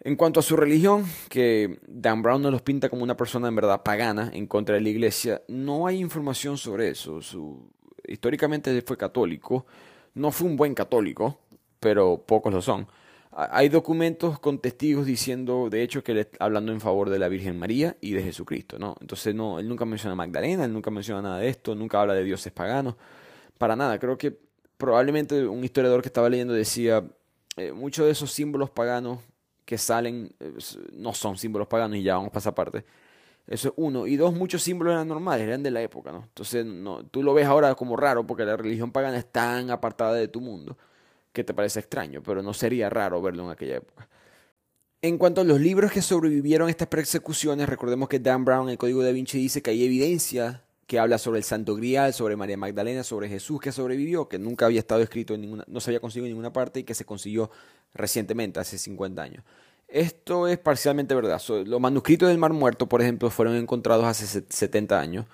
En 0.00 0.16
cuanto 0.16 0.40
a 0.40 0.42
su 0.42 0.56
religión, 0.56 1.04
que 1.28 1.78
Dan 1.86 2.22
Brown 2.22 2.42
nos 2.42 2.50
los 2.50 2.62
pinta 2.62 2.88
como 2.88 3.04
una 3.04 3.16
persona 3.16 3.46
en 3.46 3.54
verdad 3.54 3.84
pagana 3.84 4.30
en 4.32 4.48
contra 4.48 4.74
de 4.74 4.80
la 4.80 4.88
iglesia, 4.88 5.42
no 5.46 5.86
hay 5.86 6.00
información 6.00 6.58
sobre 6.58 6.88
eso. 6.88 7.20
Históricamente 8.08 8.82
fue 8.82 8.96
católico, 8.96 9.66
no 10.14 10.30
fue 10.30 10.48
un 10.48 10.56
buen 10.56 10.74
católico, 10.74 11.40
pero 11.78 12.18
pocos 12.26 12.52
lo 12.52 12.62
son. 12.62 12.86
Hay 13.32 13.68
documentos 13.68 14.40
con 14.40 14.58
testigos 14.58 15.06
diciendo, 15.06 15.68
de 15.70 15.82
hecho, 15.82 16.02
que 16.02 16.12
él 16.12 16.28
hablando 16.40 16.72
en 16.72 16.80
favor 16.80 17.10
de 17.10 17.18
la 17.18 17.28
Virgen 17.28 17.58
María 17.58 17.96
y 18.00 18.12
de 18.12 18.22
Jesucristo, 18.22 18.78
¿no? 18.78 18.96
Entonces, 19.00 19.34
no, 19.34 19.60
él 19.60 19.68
nunca 19.68 19.84
menciona 19.84 20.12
a 20.12 20.16
Magdalena, 20.16 20.64
él 20.64 20.72
nunca 20.72 20.90
menciona 20.90 21.22
nada 21.22 21.38
de 21.38 21.48
esto, 21.48 21.74
nunca 21.74 22.00
habla 22.00 22.14
de 22.14 22.24
dioses 22.24 22.52
paganos, 22.52 22.96
para 23.56 23.76
nada. 23.76 23.98
Creo 24.00 24.18
que 24.18 24.36
probablemente 24.76 25.46
un 25.46 25.62
historiador 25.62 26.02
que 26.02 26.08
estaba 26.08 26.28
leyendo 26.28 26.52
decía, 26.54 27.04
eh, 27.56 27.72
muchos 27.72 28.06
de 28.06 28.12
esos 28.12 28.32
símbolos 28.32 28.70
paganos 28.70 29.20
que 29.64 29.78
salen 29.78 30.34
eh, 30.40 30.54
no 30.94 31.12
son 31.12 31.36
símbolos 31.36 31.68
paganos 31.68 31.98
y 31.98 32.02
ya 32.02 32.14
vamos 32.14 32.30
a 32.30 32.32
pasar 32.32 32.50
aparte. 32.52 32.84
Eso 33.50 33.68
es 33.68 33.74
uno. 33.76 34.06
Y 34.06 34.16
dos, 34.16 34.32
muchos 34.32 34.62
símbolos 34.62 34.92
eran 34.92 35.08
normales, 35.08 35.46
eran 35.46 35.64
de 35.64 35.72
la 35.72 35.82
época, 35.82 36.12
¿no? 36.12 36.22
Entonces, 36.22 36.64
no, 36.64 37.04
tú 37.04 37.24
lo 37.24 37.34
ves 37.34 37.46
ahora 37.46 37.74
como 37.74 37.96
raro 37.96 38.24
porque 38.24 38.44
la 38.44 38.56
religión 38.56 38.92
pagana 38.92 39.18
es 39.18 39.26
tan 39.26 39.70
apartada 39.70 40.14
de 40.14 40.28
tu 40.28 40.40
mundo 40.40 40.78
que 41.32 41.42
te 41.42 41.52
parece 41.52 41.80
extraño, 41.80 42.22
pero 42.22 42.42
no 42.42 42.54
sería 42.54 42.88
raro 42.88 43.20
verlo 43.20 43.44
en 43.44 43.50
aquella 43.50 43.76
época. 43.78 44.08
En 45.02 45.18
cuanto 45.18 45.40
a 45.40 45.44
los 45.44 45.60
libros 45.60 45.90
que 45.90 46.00
sobrevivieron 46.00 46.68
a 46.68 46.70
estas 46.70 46.86
persecuciones, 46.86 47.68
recordemos 47.68 48.08
que 48.08 48.20
Dan 48.20 48.44
Brown, 48.44 48.68
en 48.68 48.72
el 48.72 48.78
Código 48.78 49.02
da 49.02 49.10
Vinci, 49.10 49.38
dice 49.38 49.62
que 49.62 49.70
hay 49.70 49.84
evidencia 49.84 50.62
que 50.86 51.00
habla 51.00 51.18
sobre 51.18 51.38
el 51.38 51.44
Santo 51.44 51.74
Grial, 51.74 52.14
sobre 52.14 52.36
María 52.36 52.56
Magdalena, 52.56 53.02
sobre 53.02 53.28
Jesús 53.28 53.60
que 53.60 53.72
sobrevivió, 53.72 54.28
que 54.28 54.38
nunca 54.38 54.66
había 54.66 54.78
estado 54.78 55.02
escrito 55.02 55.34
en 55.34 55.40
ninguna, 55.40 55.64
no 55.66 55.80
se 55.80 55.90
había 55.90 56.00
conseguido 56.00 56.26
en 56.26 56.32
ninguna 56.32 56.52
parte 56.52 56.80
y 56.80 56.84
que 56.84 56.94
se 56.94 57.04
consiguió 57.04 57.50
recientemente, 57.94 58.60
hace 58.60 58.78
50 58.78 59.22
años. 59.22 59.44
Esto 59.90 60.46
es 60.46 60.58
parcialmente 60.58 61.14
verdad. 61.14 61.40
Los 61.66 61.80
manuscritos 61.80 62.28
del 62.28 62.38
Mar 62.38 62.52
Muerto, 62.52 62.88
por 62.88 63.02
ejemplo, 63.02 63.28
fueron 63.28 63.56
encontrados 63.56 64.04
hace 64.04 64.44
70 64.48 65.00
años 65.00 65.26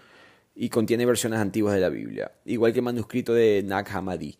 y 0.54 0.70
contiene 0.70 1.04
versiones 1.04 1.38
antiguas 1.38 1.74
de 1.74 1.80
la 1.80 1.90
Biblia, 1.90 2.32
igual 2.46 2.72
que 2.72 2.78
el 2.78 2.84
manuscrito 2.84 3.34
de 3.34 3.62
Nag 3.62 3.86
Hammadi. 3.90 4.38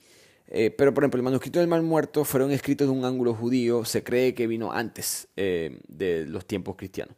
Eh, 0.49 0.71
pero, 0.71 0.95
por 0.95 1.03
ejemplo, 1.03 1.19
el 1.19 1.25
manuscrito 1.25 1.59
del 1.59 1.69
Mar 1.69 1.83
Muerto 1.83 2.25
fueron 2.25 2.51
escritos 2.51 2.89
de 2.89 2.95
un 2.95 3.05
ángulo 3.05 3.35
judío, 3.35 3.85
se 3.85 4.03
cree 4.03 4.35
que 4.35 4.47
vino 4.47 4.73
antes 4.73 5.29
eh, 5.37 5.81
de 5.87 6.25
los 6.25 6.47
tiempos 6.47 6.77
cristianos. 6.77 7.15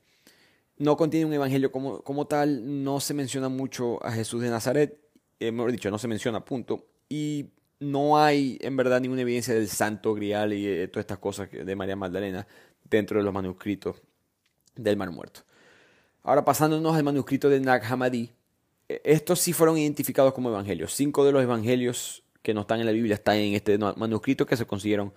No 0.76 0.96
contiene 0.96 1.26
un 1.26 1.32
evangelio 1.32 1.70
como, 1.70 2.02
como, 2.02 2.26
tal, 2.26 2.82
no 2.82 2.98
se 2.98 3.14
menciona 3.14 3.48
mucho 3.48 4.04
a 4.04 4.10
Jesús 4.10 4.42
de 4.42 4.50
Nazaret, 4.50 4.98
eh, 5.38 5.52
mejor 5.52 5.70
dicho, 5.70 5.90
no 5.90 5.98
se 5.98 6.08
menciona, 6.08 6.44
punto. 6.44 6.86
Y 7.08 7.50
no 7.80 8.18
hay 8.18 8.58
en 8.60 8.76
verdad 8.76 9.00
ninguna 9.00 9.22
evidencia 9.22 9.54
del 9.54 9.68
santo 9.68 10.14
grial 10.14 10.52
y 10.52 10.66
de 10.66 10.88
todas 10.88 11.04
estas 11.04 11.18
cosas 11.18 11.48
de 11.50 11.76
María 11.76 11.94
Magdalena 11.94 12.46
dentro 12.90 13.18
de 13.18 13.24
los 13.24 13.32
manuscritos 13.32 13.96
del 14.76 14.96
Mar 14.96 15.10
Muerto. 15.10 15.40
Ahora 16.22 16.44
pasándonos 16.44 16.96
al 16.96 17.04
manuscrito 17.04 17.48
de 17.48 17.60
Nag 17.60 17.84
Hammadi, 17.84 18.30
e, 18.88 19.00
estos 19.04 19.40
sí 19.40 19.52
fueron 19.52 19.78
identificados 19.78 20.32
como 20.32 20.50
evangelios. 20.50 20.94
Cinco 20.94 21.24
de 21.24 21.32
los 21.32 21.42
evangelios 21.42 22.22
que 22.42 22.54
no 22.54 22.62
están 22.62 22.80
en 22.80 22.86
la 22.86 22.92
Biblia 22.92 23.14
están 23.14 23.36
en 23.36 23.54
este 23.54 23.78
manuscrito 23.78 24.46
que 24.46 24.56
se 24.56 24.66
consiguieron 24.66 25.12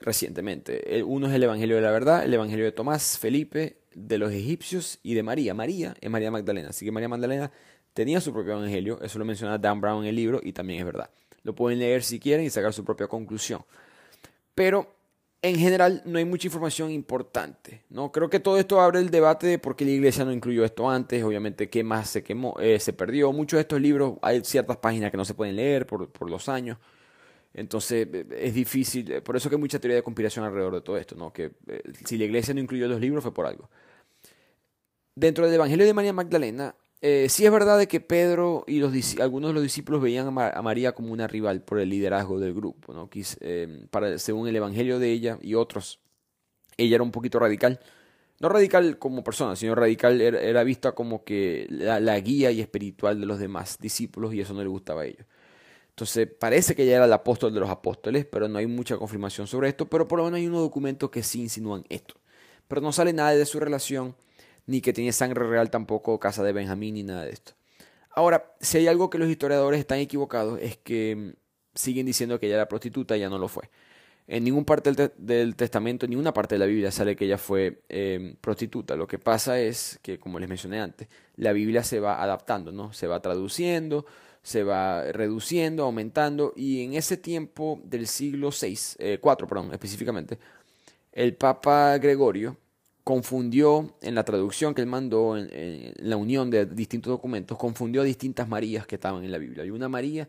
recientemente. 0.00 1.02
Uno 1.06 1.28
es 1.28 1.34
el 1.34 1.42
Evangelio 1.42 1.76
de 1.76 1.82
la 1.82 1.90
Verdad, 1.90 2.24
el 2.24 2.32
Evangelio 2.32 2.64
de 2.64 2.72
Tomás, 2.72 3.18
Felipe, 3.18 3.78
de 3.94 4.18
los 4.18 4.32
egipcios 4.32 4.98
y 5.02 5.14
de 5.14 5.22
María. 5.22 5.54
María 5.54 5.94
es 6.00 6.10
María 6.10 6.30
Magdalena. 6.30 6.70
Así 6.70 6.84
que 6.84 6.92
María 6.92 7.08
Magdalena 7.08 7.50
tenía 7.92 8.20
su 8.20 8.32
propio 8.32 8.52
Evangelio, 8.52 9.00
eso 9.02 9.18
lo 9.18 9.24
menciona 9.24 9.58
Dan 9.58 9.80
Brown 9.80 10.02
en 10.02 10.08
el 10.08 10.16
libro 10.16 10.40
y 10.42 10.52
también 10.52 10.80
es 10.80 10.86
verdad. 10.86 11.10
Lo 11.42 11.54
pueden 11.54 11.78
leer 11.78 12.02
si 12.02 12.18
quieren 12.18 12.44
y 12.46 12.50
sacar 12.50 12.72
su 12.72 12.84
propia 12.84 13.06
conclusión. 13.08 13.64
Pero 14.54 14.94
en 15.42 15.56
general 15.56 16.02
no 16.04 16.18
hay 16.18 16.24
mucha 16.24 16.48
información 16.48 16.90
importante. 16.90 17.82
¿no? 17.88 18.12
Creo 18.12 18.28
que 18.28 18.40
todo 18.40 18.58
esto 18.58 18.80
abre 18.80 19.00
el 19.00 19.10
debate 19.10 19.46
de 19.46 19.58
por 19.58 19.74
qué 19.74 19.84
la 19.84 19.92
iglesia 19.92 20.24
no 20.24 20.32
incluyó 20.32 20.64
esto 20.64 20.88
antes, 20.90 21.22
obviamente 21.24 21.70
qué 21.70 21.82
más 21.82 22.10
se 22.10 22.22
quemó, 22.22 22.56
eh, 22.60 22.78
se 22.78 22.92
perdió. 22.92 23.32
Muchos 23.32 23.56
de 23.56 23.62
estos 23.62 23.80
libros 23.80 24.14
hay 24.22 24.44
ciertas 24.44 24.76
páginas 24.76 25.10
que 25.10 25.16
no 25.16 25.24
se 25.24 25.34
pueden 25.34 25.56
leer 25.56 25.86
por, 25.86 26.10
por 26.10 26.30
los 26.30 26.48
años. 26.48 26.78
Entonces 27.54 28.06
eh, 28.12 28.26
es 28.38 28.54
difícil, 28.54 29.10
eh, 29.10 29.22
por 29.22 29.36
eso 29.36 29.48
que 29.48 29.56
hay 29.56 29.60
mucha 29.60 29.78
teoría 29.78 29.96
de 29.96 30.02
conspiración 30.02 30.44
alrededor 30.44 30.74
de 30.74 30.80
todo 30.82 30.96
esto, 30.98 31.14
¿no? 31.16 31.32
que 31.32 31.52
si 32.04 32.18
la 32.18 32.24
iglesia 32.24 32.52
no 32.52 32.60
incluyó 32.60 32.86
los 32.86 33.00
libros 33.00 33.22
fue 33.22 33.32
por 33.32 33.46
algo. 33.46 33.70
Dentro 35.14 35.46
del 35.46 35.54
Evangelio 35.54 35.86
de 35.86 35.94
María 35.94 36.12
Magdalena 36.12 36.74
eh, 37.02 37.28
sí 37.30 37.46
es 37.46 37.52
verdad 37.52 37.78
de 37.78 37.88
que 37.88 38.00
Pedro 38.00 38.64
y 38.66 38.82
algunos 39.20 39.50
de 39.50 39.54
los 39.54 39.62
discípulos 39.62 40.02
veían 40.02 40.26
a, 40.38 40.62
María 40.62 40.92
como 40.92 41.12
una 41.12 41.26
rival 41.26 41.62
por 41.62 41.80
el 41.80 41.88
liderazgo 41.88 42.38
del 42.38 42.52
grupo, 42.52 42.92
¿no? 42.92 43.08
Eh, 43.40 43.86
para, 43.90 44.18
según 44.18 44.48
el 44.48 44.56
Evangelio 44.56 44.98
de 44.98 45.10
ella 45.10 45.38
y 45.40 45.54
otros, 45.54 46.00
ella 46.76 46.96
era 46.96 47.04
un 47.04 47.10
poquito 47.10 47.38
radical. 47.38 47.80
No 48.38 48.48
radical 48.48 48.98
como 48.98 49.24
persona, 49.24 49.56
sino 49.56 49.74
radical 49.74 50.20
era, 50.20 50.62
vista 50.64 50.92
como 50.92 51.24
que 51.24 51.66
la, 51.70 52.18
guía 52.20 52.50
y 52.50 52.60
espiritual 52.60 53.20
de 53.20 53.26
los 53.26 53.38
demás 53.38 53.78
discípulos 53.78 54.34
y 54.34 54.40
eso 54.40 54.54
no 54.54 54.62
le 54.62 54.68
gustaba 54.68 55.02
a 55.02 55.06
ellos. 55.06 55.26
Entonces 55.90 56.28
parece 56.38 56.74
que 56.74 56.84
ella 56.84 56.96
era 56.96 57.04
el 57.06 57.12
apóstol 57.12 57.52
de 57.52 57.60
los 57.60 57.70
apóstoles, 57.70 58.26
pero 58.26 58.48
no 58.48 58.58
hay 58.58 58.66
mucha 58.66 58.96
confirmación 58.96 59.46
sobre 59.46 59.68
esto, 59.68 59.86
pero 59.88 60.08
por 60.08 60.18
lo 60.18 60.24
menos 60.26 60.38
hay 60.38 60.46
unos 60.46 60.60
documentos 60.62 61.10
que 61.10 61.22
sí 61.22 61.40
insinúan 61.42 61.84
esto. 61.90 62.14
Pero 62.68 62.80
no 62.80 62.92
sale 62.92 63.12
nada 63.12 63.32
de 63.32 63.44
su 63.46 63.60
relación 63.60 64.14
ni 64.70 64.80
que 64.80 64.92
tiene 64.92 65.10
sangre 65.12 65.48
real 65.48 65.68
tampoco 65.68 66.20
Casa 66.20 66.44
de 66.44 66.52
Benjamín 66.52 66.94
ni 66.94 67.02
nada 67.02 67.24
de 67.24 67.32
esto. 67.32 67.52
Ahora, 68.10 68.54
si 68.60 68.78
hay 68.78 68.86
algo 68.86 69.10
que 69.10 69.18
los 69.18 69.28
historiadores 69.28 69.80
están 69.80 69.98
equivocados 69.98 70.60
es 70.62 70.76
que 70.76 71.16
mm, 71.16 71.30
siguen 71.74 72.06
diciendo 72.06 72.38
que 72.38 72.46
ella 72.46 72.54
era 72.54 72.68
prostituta 72.68 73.16
y 73.16 73.20
ya 73.20 73.28
no 73.28 73.38
lo 73.38 73.48
fue. 73.48 73.68
En 74.28 74.44
ninguna 74.44 74.64
parte 74.64 74.92
del, 75.18 75.56
testamento, 75.56 76.06
en 76.06 76.10
ninguna 76.10 76.32
parte 76.32 76.54
de 76.54 76.60
la 76.60 76.66
Biblia 76.66 76.92
sale 76.92 77.16
que 77.16 77.24
ella 77.24 77.36
fue 77.36 77.82
em, 77.88 78.36
prostituta. 78.36 78.94
Lo 78.94 79.08
que 79.08 79.18
pasa 79.18 79.58
es 79.58 79.98
que, 80.02 80.20
como 80.20 80.38
les 80.38 80.48
mencioné 80.48 80.80
antes, 80.80 81.08
la 81.34 81.52
Biblia 81.52 81.82
se 81.82 81.98
va 81.98 82.22
adaptando, 82.22 82.70
¿no? 82.70 82.92
Se 82.92 83.08
va 83.08 83.20
traduciendo, 83.20 84.06
se 84.40 84.62
va 84.62 85.02
reduciendo, 85.10 85.82
aumentando, 85.82 86.52
y 86.54 86.84
en 86.84 86.94
ese 86.94 87.16
tiempo 87.16 87.80
del 87.82 88.06
siglo 88.06 88.50
VI, 88.50 88.78
eh, 88.98 89.18
4, 89.20 89.48
perdón, 89.48 89.70
específicamente, 89.72 90.38
el 91.12 91.34
Papa 91.34 91.98
Gregorio 91.98 92.56
confundió 93.04 93.96
en 94.02 94.14
la 94.14 94.24
traducción 94.24 94.74
que 94.74 94.82
él 94.82 94.86
mandó, 94.86 95.36
en, 95.36 95.92
la 95.96 96.16
unión 96.16 96.50
de 96.50 96.66
distintos 96.66 97.10
documentos, 97.10 97.58
confundió 97.58 98.02
a 98.02 98.04
distintas 98.04 98.48
Marías 98.48 98.86
que 98.86 98.96
estaban 98.96 99.24
en 99.24 99.32
la 99.32 99.38
Biblia. 99.38 99.62
Hay 99.62 99.70
una 99.70 99.88
María 99.88 100.28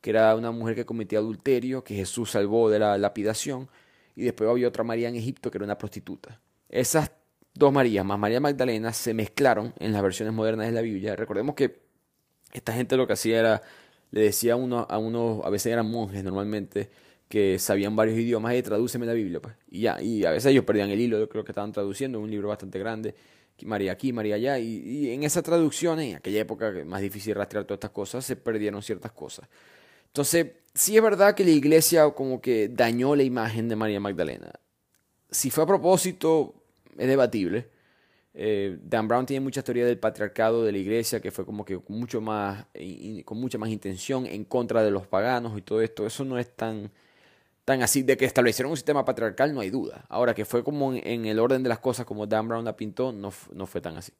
que 0.00 0.10
era 0.10 0.34
una 0.34 0.50
mujer 0.50 0.74
que 0.74 0.86
cometía 0.86 1.18
adulterio, 1.18 1.84
que 1.84 1.94
Jesús 1.94 2.30
salvó 2.30 2.70
de 2.70 2.78
la 2.78 2.96
lapidación, 2.96 3.68
y 4.16 4.22
después 4.22 4.48
había 4.48 4.68
otra 4.68 4.82
María 4.82 5.08
en 5.08 5.16
Egipto 5.16 5.50
que 5.50 5.58
era 5.58 5.64
una 5.64 5.76
prostituta. 5.76 6.40
Esas 6.68 7.10
dos 7.54 7.72
Marías, 7.72 8.04
más 8.04 8.18
María 8.18 8.40
Magdalena, 8.40 8.92
se 8.92 9.12
mezclaron 9.12 9.74
en 9.78 9.92
las 9.92 10.02
versiones 10.02 10.34
modernas 10.34 10.66
de 10.66 10.72
la 10.72 10.80
Biblia. 10.80 11.16
Recordemos 11.16 11.54
que 11.54 11.80
esta 12.52 12.72
gente 12.72 12.96
lo 12.96 13.06
que 13.06 13.12
hacía 13.12 13.38
era, 13.38 13.62
le 14.10 14.22
decía 14.22 14.54
a 14.54 14.56
uno, 14.56 14.86
a 14.88 14.98
uno, 14.98 15.42
a 15.44 15.50
veces 15.50 15.72
eran 15.72 15.90
monjes 15.90 16.24
normalmente, 16.24 16.90
que 17.30 17.60
sabían 17.60 17.94
varios 17.94 18.18
idiomas 18.18 18.56
y 18.56 18.62
tradúceme 18.62 19.06
la 19.06 19.12
Biblia. 19.12 19.40
Pues. 19.40 19.54
Y 19.70 19.82
ya, 19.82 20.02
y 20.02 20.24
a 20.24 20.32
veces 20.32 20.50
ellos 20.50 20.64
perdían 20.64 20.90
el 20.90 21.00
hilo, 21.00 21.16
yo 21.16 21.28
creo 21.28 21.44
que 21.44 21.52
estaban 21.52 21.70
traduciendo 21.70 22.18
un 22.18 22.28
libro 22.28 22.48
bastante 22.48 22.76
grande, 22.80 23.14
María 23.62 23.92
aquí, 23.92 24.12
María 24.12 24.34
allá. 24.34 24.58
Y, 24.58 25.12
en 25.12 25.22
esa 25.22 25.40
traducción, 25.40 26.00
en 26.00 26.16
aquella 26.16 26.40
época 26.40 26.72
más 26.84 27.00
difícil 27.00 27.36
rastrear 27.36 27.64
todas 27.66 27.76
estas 27.76 27.92
cosas, 27.92 28.24
se 28.24 28.34
perdieron 28.34 28.82
ciertas 28.82 29.12
cosas. 29.12 29.48
Entonces, 30.08 30.48
sí 30.74 30.96
es 30.96 31.02
verdad 31.04 31.36
que 31.36 31.44
la 31.44 31.50
iglesia 31.50 32.10
como 32.10 32.40
que 32.40 32.68
dañó 32.68 33.14
la 33.14 33.22
imagen 33.22 33.68
de 33.68 33.76
María 33.76 34.00
Magdalena. 34.00 34.50
Si 35.30 35.50
fue 35.50 35.62
a 35.62 35.66
propósito, 35.68 36.64
es 36.98 37.06
debatible. 37.06 37.68
Eh, 38.34 38.76
Dan 38.82 39.06
Brown 39.06 39.24
tiene 39.24 39.44
mucha 39.44 39.62
teoría 39.62 39.86
del 39.86 40.00
patriarcado 40.00 40.64
de 40.64 40.72
la 40.72 40.78
iglesia, 40.78 41.20
que 41.20 41.30
fue 41.30 41.46
como 41.46 41.64
que 41.64 41.80
mucho 41.86 42.20
más, 42.20 42.66
con 43.24 43.38
mucha 43.38 43.56
más 43.56 43.70
intención 43.70 44.26
en 44.26 44.44
contra 44.44 44.82
de 44.82 44.90
los 44.90 45.06
paganos 45.06 45.56
y 45.56 45.62
todo 45.62 45.80
esto. 45.80 46.04
Eso 46.04 46.24
no 46.24 46.36
es 46.36 46.48
tan 46.56 46.90
tan 47.70 47.82
así, 47.82 48.02
de 48.02 48.16
que 48.16 48.24
establecieron 48.24 48.72
un 48.72 48.76
sistema 48.76 49.04
patriarcal, 49.04 49.54
no 49.54 49.60
hay 49.60 49.70
duda. 49.70 50.04
Ahora, 50.08 50.34
que 50.34 50.44
fue 50.44 50.64
como 50.64 50.92
en, 50.92 51.24
el 51.24 51.38
orden 51.38 51.62
de 51.62 51.68
las 51.68 51.78
cosas, 51.78 52.04
como 52.04 52.26
Dan 52.26 52.48
Brown 52.48 52.64
la 52.64 52.74
pintó, 52.74 53.12
no, 53.12 53.32
no, 53.52 53.66
fue 53.68 53.80
tan 53.80 53.96
así. 53.96 54.10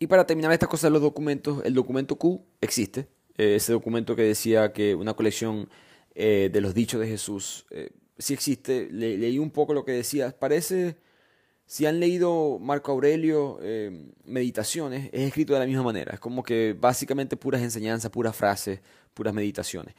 Y 0.00 0.08
para 0.08 0.26
terminar 0.26 0.50
estas 0.50 0.68
cosas 0.68 0.90
los 0.90 1.00
documentos, 1.00 1.64
el 1.64 1.72
documento 1.72 2.16
Q 2.16 2.44
existe. 2.60 3.06
Eh, 3.36 3.54
ese 3.54 3.70
documento 3.70 4.16
que 4.16 4.22
decía 4.22 4.72
que 4.72 4.96
una 4.96 5.14
colección 5.14 5.68
eh, 6.16 6.50
de 6.52 6.60
los 6.60 6.74
dichos 6.74 7.00
de 7.00 7.06
Jesús 7.06 7.64
eh, 7.70 7.90
sí 8.18 8.34
existe. 8.34 8.88
leí 8.90 9.38
un 9.38 9.52
poco 9.52 9.72
lo 9.72 9.84
que 9.84 9.92
decía. 9.92 10.36
Parece, 10.36 10.96
si 11.64 11.86
han 11.86 12.00
leído 12.00 12.58
Marco 12.58 12.90
Aurelio 12.90 13.60
Meditaciones, 14.24 15.10
es 15.12 15.20
escrito 15.28 15.52
de 15.52 15.60
la 15.60 15.66
misma 15.66 15.84
manera. 15.84 16.14
Es 16.14 16.18
como 16.18 16.42
que 16.42 16.74
básicamente 16.76 17.36
puras 17.36 17.62
enseñanzas, 17.62 18.10
puras 18.10 18.34
frases, 18.34 18.80
puras 19.14 19.32
meditaciones 19.32 19.94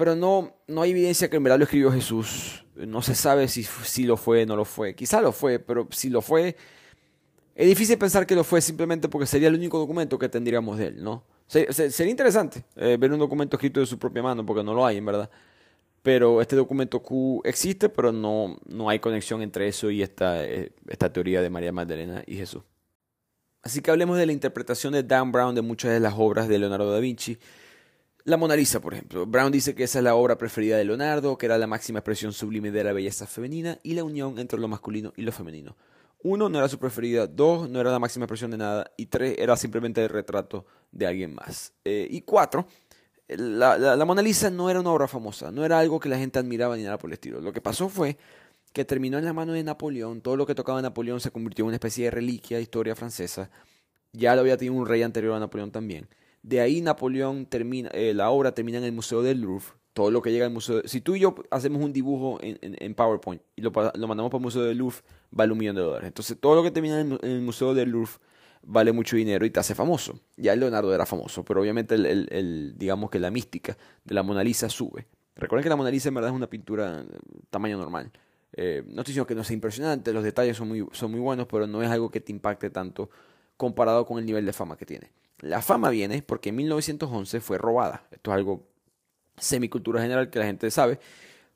pero 0.00 0.16
no, 0.16 0.56
no 0.66 0.80
hay 0.80 0.92
evidencia 0.92 1.28
que 1.28 1.36
en 1.36 1.42
verdad 1.42 1.58
lo 1.58 1.64
escribió 1.64 1.92
Jesús. 1.92 2.64
No 2.74 3.02
se 3.02 3.14
sabe 3.14 3.48
si, 3.48 3.64
si 3.64 4.04
lo 4.04 4.16
fue 4.16 4.44
o 4.44 4.46
no 4.46 4.56
lo 4.56 4.64
fue. 4.64 4.94
Quizá 4.94 5.20
lo 5.20 5.30
fue, 5.30 5.58
pero 5.58 5.86
si 5.90 6.08
lo 6.08 6.22
fue, 6.22 6.56
es 7.54 7.66
difícil 7.66 7.98
pensar 7.98 8.26
que 8.26 8.34
lo 8.34 8.42
fue 8.42 8.62
simplemente 8.62 9.10
porque 9.10 9.26
sería 9.26 9.48
el 9.48 9.56
único 9.56 9.78
documento 9.78 10.18
que 10.18 10.30
tendríamos 10.30 10.78
de 10.78 10.86
él, 10.86 11.04
¿no? 11.04 11.22
Sería 11.46 12.10
interesante 12.10 12.64
eh, 12.76 12.96
ver 12.98 13.12
un 13.12 13.18
documento 13.18 13.58
escrito 13.58 13.80
de 13.80 13.84
su 13.84 13.98
propia 13.98 14.22
mano, 14.22 14.46
porque 14.46 14.64
no 14.64 14.72
lo 14.72 14.86
hay, 14.86 14.96
en 14.96 15.04
verdad. 15.04 15.28
Pero 16.00 16.40
este 16.40 16.56
documento 16.56 17.02
Q 17.02 17.42
existe, 17.44 17.90
pero 17.90 18.10
no, 18.10 18.56
no 18.68 18.88
hay 18.88 19.00
conexión 19.00 19.42
entre 19.42 19.68
eso 19.68 19.90
y 19.90 20.00
esta, 20.00 20.46
eh, 20.46 20.72
esta 20.88 21.12
teoría 21.12 21.42
de 21.42 21.50
María 21.50 21.72
Magdalena 21.72 22.22
y 22.26 22.36
Jesús. 22.36 22.62
Así 23.60 23.82
que 23.82 23.90
hablemos 23.90 24.16
de 24.16 24.24
la 24.24 24.32
interpretación 24.32 24.94
de 24.94 25.02
Dan 25.02 25.30
Brown 25.30 25.54
de 25.54 25.60
muchas 25.60 25.92
de 25.92 26.00
las 26.00 26.14
obras 26.16 26.48
de 26.48 26.58
Leonardo 26.58 26.90
da 26.90 27.00
Vinci 27.00 27.36
la 28.24 28.36
Mona 28.36 28.56
Lisa, 28.56 28.80
por 28.80 28.94
ejemplo. 28.94 29.26
Brown 29.26 29.52
dice 29.52 29.74
que 29.74 29.84
esa 29.84 29.98
es 29.98 30.04
la 30.04 30.14
obra 30.14 30.36
preferida 30.36 30.76
de 30.76 30.84
Leonardo, 30.84 31.38
que 31.38 31.46
era 31.46 31.58
la 31.58 31.66
máxima 31.66 32.00
expresión 32.00 32.32
sublime 32.32 32.70
de 32.70 32.84
la 32.84 32.92
belleza 32.92 33.26
femenina 33.26 33.78
y 33.82 33.94
la 33.94 34.04
unión 34.04 34.38
entre 34.38 34.58
lo 34.58 34.68
masculino 34.68 35.12
y 35.16 35.22
lo 35.22 35.32
femenino. 35.32 35.76
Uno, 36.22 36.48
no 36.48 36.58
era 36.58 36.68
su 36.68 36.78
preferida. 36.78 37.26
Dos, 37.26 37.68
no 37.70 37.80
era 37.80 37.90
la 37.90 37.98
máxima 37.98 38.24
expresión 38.24 38.50
de 38.50 38.58
nada. 38.58 38.90
Y 38.96 39.06
tres, 39.06 39.36
era 39.38 39.56
simplemente 39.56 40.02
el 40.02 40.10
retrato 40.10 40.66
de 40.92 41.06
alguien 41.06 41.34
más. 41.34 41.72
Eh, 41.84 42.06
y 42.10 42.20
cuatro, 42.22 42.66
la, 43.28 43.78
la, 43.78 44.04
Mona 44.04 44.22
Lisa 44.22 44.50
no 44.50 44.68
era 44.68 44.80
una 44.80 44.90
obra 44.90 45.08
famosa, 45.08 45.50
no 45.50 45.64
era 45.64 45.78
algo 45.78 46.00
que 46.00 46.08
la 46.08 46.18
gente 46.18 46.38
admiraba 46.38 46.76
ni 46.76 46.82
nada 46.82 46.98
por 46.98 47.08
el 47.08 47.14
estilo. 47.14 47.40
Lo 47.40 47.52
que 47.52 47.60
pasó 47.60 47.88
fue 47.88 48.18
que 48.72 48.84
terminó 48.84 49.18
en 49.18 49.24
la 49.24 49.32
mano 49.32 49.52
de 49.52 49.62
Napoleón, 49.62 50.20
todo 50.20 50.36
lo 50.36 50.46
que 50.46 50.54
tocaba 50.54 50.82
Napoleón 50.82 51.20
se 51.20 51.30
convirtió 51.30 51.64
en 51.64 51.68
una 51.68 51.76
especie 51.76 52.04
de 52.04 52.10
reliquia 52.10 52.56
de 52.56 52.64
historia 52.64 52.94
francesa. 52.94 53.50
Ya 54.12 54.34
lo 54.34 54.40
había 54.40 54.56
tenido 54.56 54.74
un 54.74 54.86
rey 54.86 55.02
anterior 55.02 55.34
a 55.34 55.40
Napoleón 55.40 55.70
también. 55.70 56.08
De 56.42 56.60
ahí 56.60 56.80
Napoleón 56.80 57.46
termina, 57.46 57.90
eh, 57.92 58.14
la 58.14 58.30
obra 58.30 58.52
termina 58.52 58.78
en 58.78 58.84
el 58.84 58.92
Museo 58.92 59.22
del 59.22 59.40
Louvre. 59.40 59.66
Todo 59.92 60.10
lo 60.10 60.22
que 60.22 60.30
llega 60.30 60.46
al 60.46 60.52
museo. 60.52 60.82
Si 60.84 61.00
tú 61.00 61.16
y 61.16 61.20
yo 61.20 61.34
hacemos 61.50 61.82
un 61.82 61.92
dibujo 61.92 62.38
en, 62.40 62.94
PowerPoint 62.94 63.42
y 63.56 63.62
lo, 63.62 63.72
mandamos 63.72 64.30
para 64.30 64.38
el 64.38 64.42
Museo 64.42 64.62
del 64.62 64.78
Louvre, 64.78 64.98
vale 65.32 65.52
un 65.52 65.58
millón 65.58 65.74
de 65.74 65.82
dólares. 65.82 66.06
Entonces, 66.06 66.38
todo 66.40 66.54
lo 66.54 66.62
que 66.62 66.70
termina 66.70 67.00
en, 67.00 67.18
el 67.22 67.40
Museo 67.40 67.74
del 67.74 67.90
Louvre 67.90 68.12
vale 68.62 68.92
mucho 68.92 69.16
dinero 69.16 69.44
y 69.44 69.50
te 69.50 69.58
hace 69.58 69.74
famoso. 69.74 70.20
Ya 70.36 70.54
Leonardo 70.54 70.94
era 70.94 71.06
famoso, 71.06 71.44
pero 71.44 71.60
obviamente 71.60 71.96
el, 71.96 72.74
digamos 72.76 73.10
que 73.10 73.18
la 73.18 73.30
mística 73.30 73.76
de 74.04 74.14
la 74.14 74.22
Mona 74.22 74.44
Lisa 74.44 74.68
sube. 74.68 75.06
Recuerden 75.34 75.64
que 75.64 75.70
la 75.70 75.76
Mona 75.76 75.90
Lisa 75.90 76.08
en 76.08 76.14
verdad 76.14 76.30
es 76.30 76.36
una 76.36 76.48
pintura 76.48 77.04
tamaño 77.50 77.76
normal. 77.76 78.12
Eh, 78.52 78.82
no 78.86 79.00
estoy 79.00 79.12
diciendo 79.12 79.26
que 79.26 79.34
no 79.34 79.44
sea 79.44 79.54
impresionante, 79.54 80.12
los 80.12 80.22
detalles 80.22 80.56
son 80.56 80.68
muy, 80.68 80.86
son 80.92 81.10
muy 81.10 81.20
buenos, 81.20 81.46
pero 81.46 81.66
no 81.66 81.82
es 81.82 81.90
algo 81.90 82.10
que 82.10 82.20
te 82.20 82.32
impacte 82.32 82.70
tanto 82.70 83.10
comparado 83.56 84.06
con 84.06 84.18
el 84.18 84.26
nivel 84.26 84.46
de 84.46 84.52
fama 84.52 84.76
que 84.76 84.86
tiene. 84.86 85.10
La 85.40 85.62
fama 85.62 85.90
viene 85.90 86.22
porque 86.22 86.50
en 86.50 86.56
1911 86.56 87.40
fue 87.40 87.58
robada. 87.58 88.06
Esto 88.10 88.30
es 88.30 88.36
algo 88.36 88.68
semicultura 89.36 90.02
general 90.02 90.30
que 90.30 90.38
la 90.38 90.46
gente 90.46 90.70
sabe. 90.70 90.98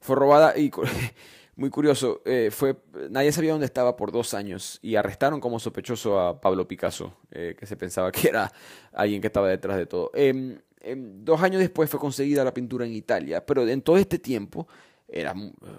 Fue 0.01 0.17
robada 0.17 0.57
y 0.59 0.71
muy 1.57 1.71
curioso, 1.71 2.23
eh, 2.25 2.51
fue, 2.51 2.77
nadie 3.11 3.31
sabía 3.33 3.53
dónde 3.53 3.67
estaba 3.67 3.97
por 3.97 4.11
dos 4.11 4.35
años 4.35 4.79
y 4.83 4.97
arrestaron 4.97 5.41
como 5.41 5.61
sospechoso 5.61 6.19
a 6.19 6.41
Pablo 6.41 6.67
Picasso, 6.67 7.17
eh, 7.31 7.55
que 7.59 7.67
se 7.67 7.77
pensaba 7.77 8.11
que 8.11 8.29
era 8.29 8.51
alguien 8.93 9.21
que 9.21 9.29
estaba 9.29 9.49
detrás 9.49 9.77
de 9.77 9.87
todo. 9.87 10.11
Em, 10.15 10.59
em, 10.81 11.25
dos 11.25 11.41
años 11.43 11.61
después 11.61 11.89
fue 11.89 12.01
conseguida 12.01 12.45
la 12.45 12.53
pintura 12.53 12.85
en 12.85 12.93
Italia, 12.93 13.45
pero 13.45 13.67
en 13.67 13.83
todo 13.83 13.97
este 13.99 14.19
tiempo 14.19 14.67
era 15.15 15.33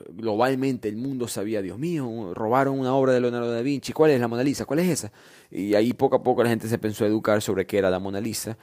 globalmente 0.10 0.88
el 0.88 0.96
mundo 0.96 1.28
sabía, 1.28 1.62
Dios 1.62 1.78
mío, 1.78 2.34
robaron 2.34 2.80
una 2.80 2.96
obra 2.96 3.12
de 3.12 3.20
Leonardo 3.20 3.52
da 3.52 3.62
Vinci, 3.62 3.92
¿cuál 3.92 4.12
es 4.12 4.20
la 4.20 4.28
Mona 4.30 4.44
Lisa? 4.44 4.66
¿Cuál 4.66 4.80
es 4.80 4.90
esa? 4.90 5.12
Y 5.52 5.76
ahí 5.76 5.94
poco 5.94 6.16
a 6.16 6.24
poco 6.24 6.42
la 6.42 6.50
gente 6.50 6.68
se 6.70 6.78
pensó 6.78 7.06
educar 7.06 7.42
sobre 7.42 7.66
qué 7.68 7.78
era 7.78 7.90
la 7.90 8.00
Mona 8.00 8.22
Lisa 8.22 8.58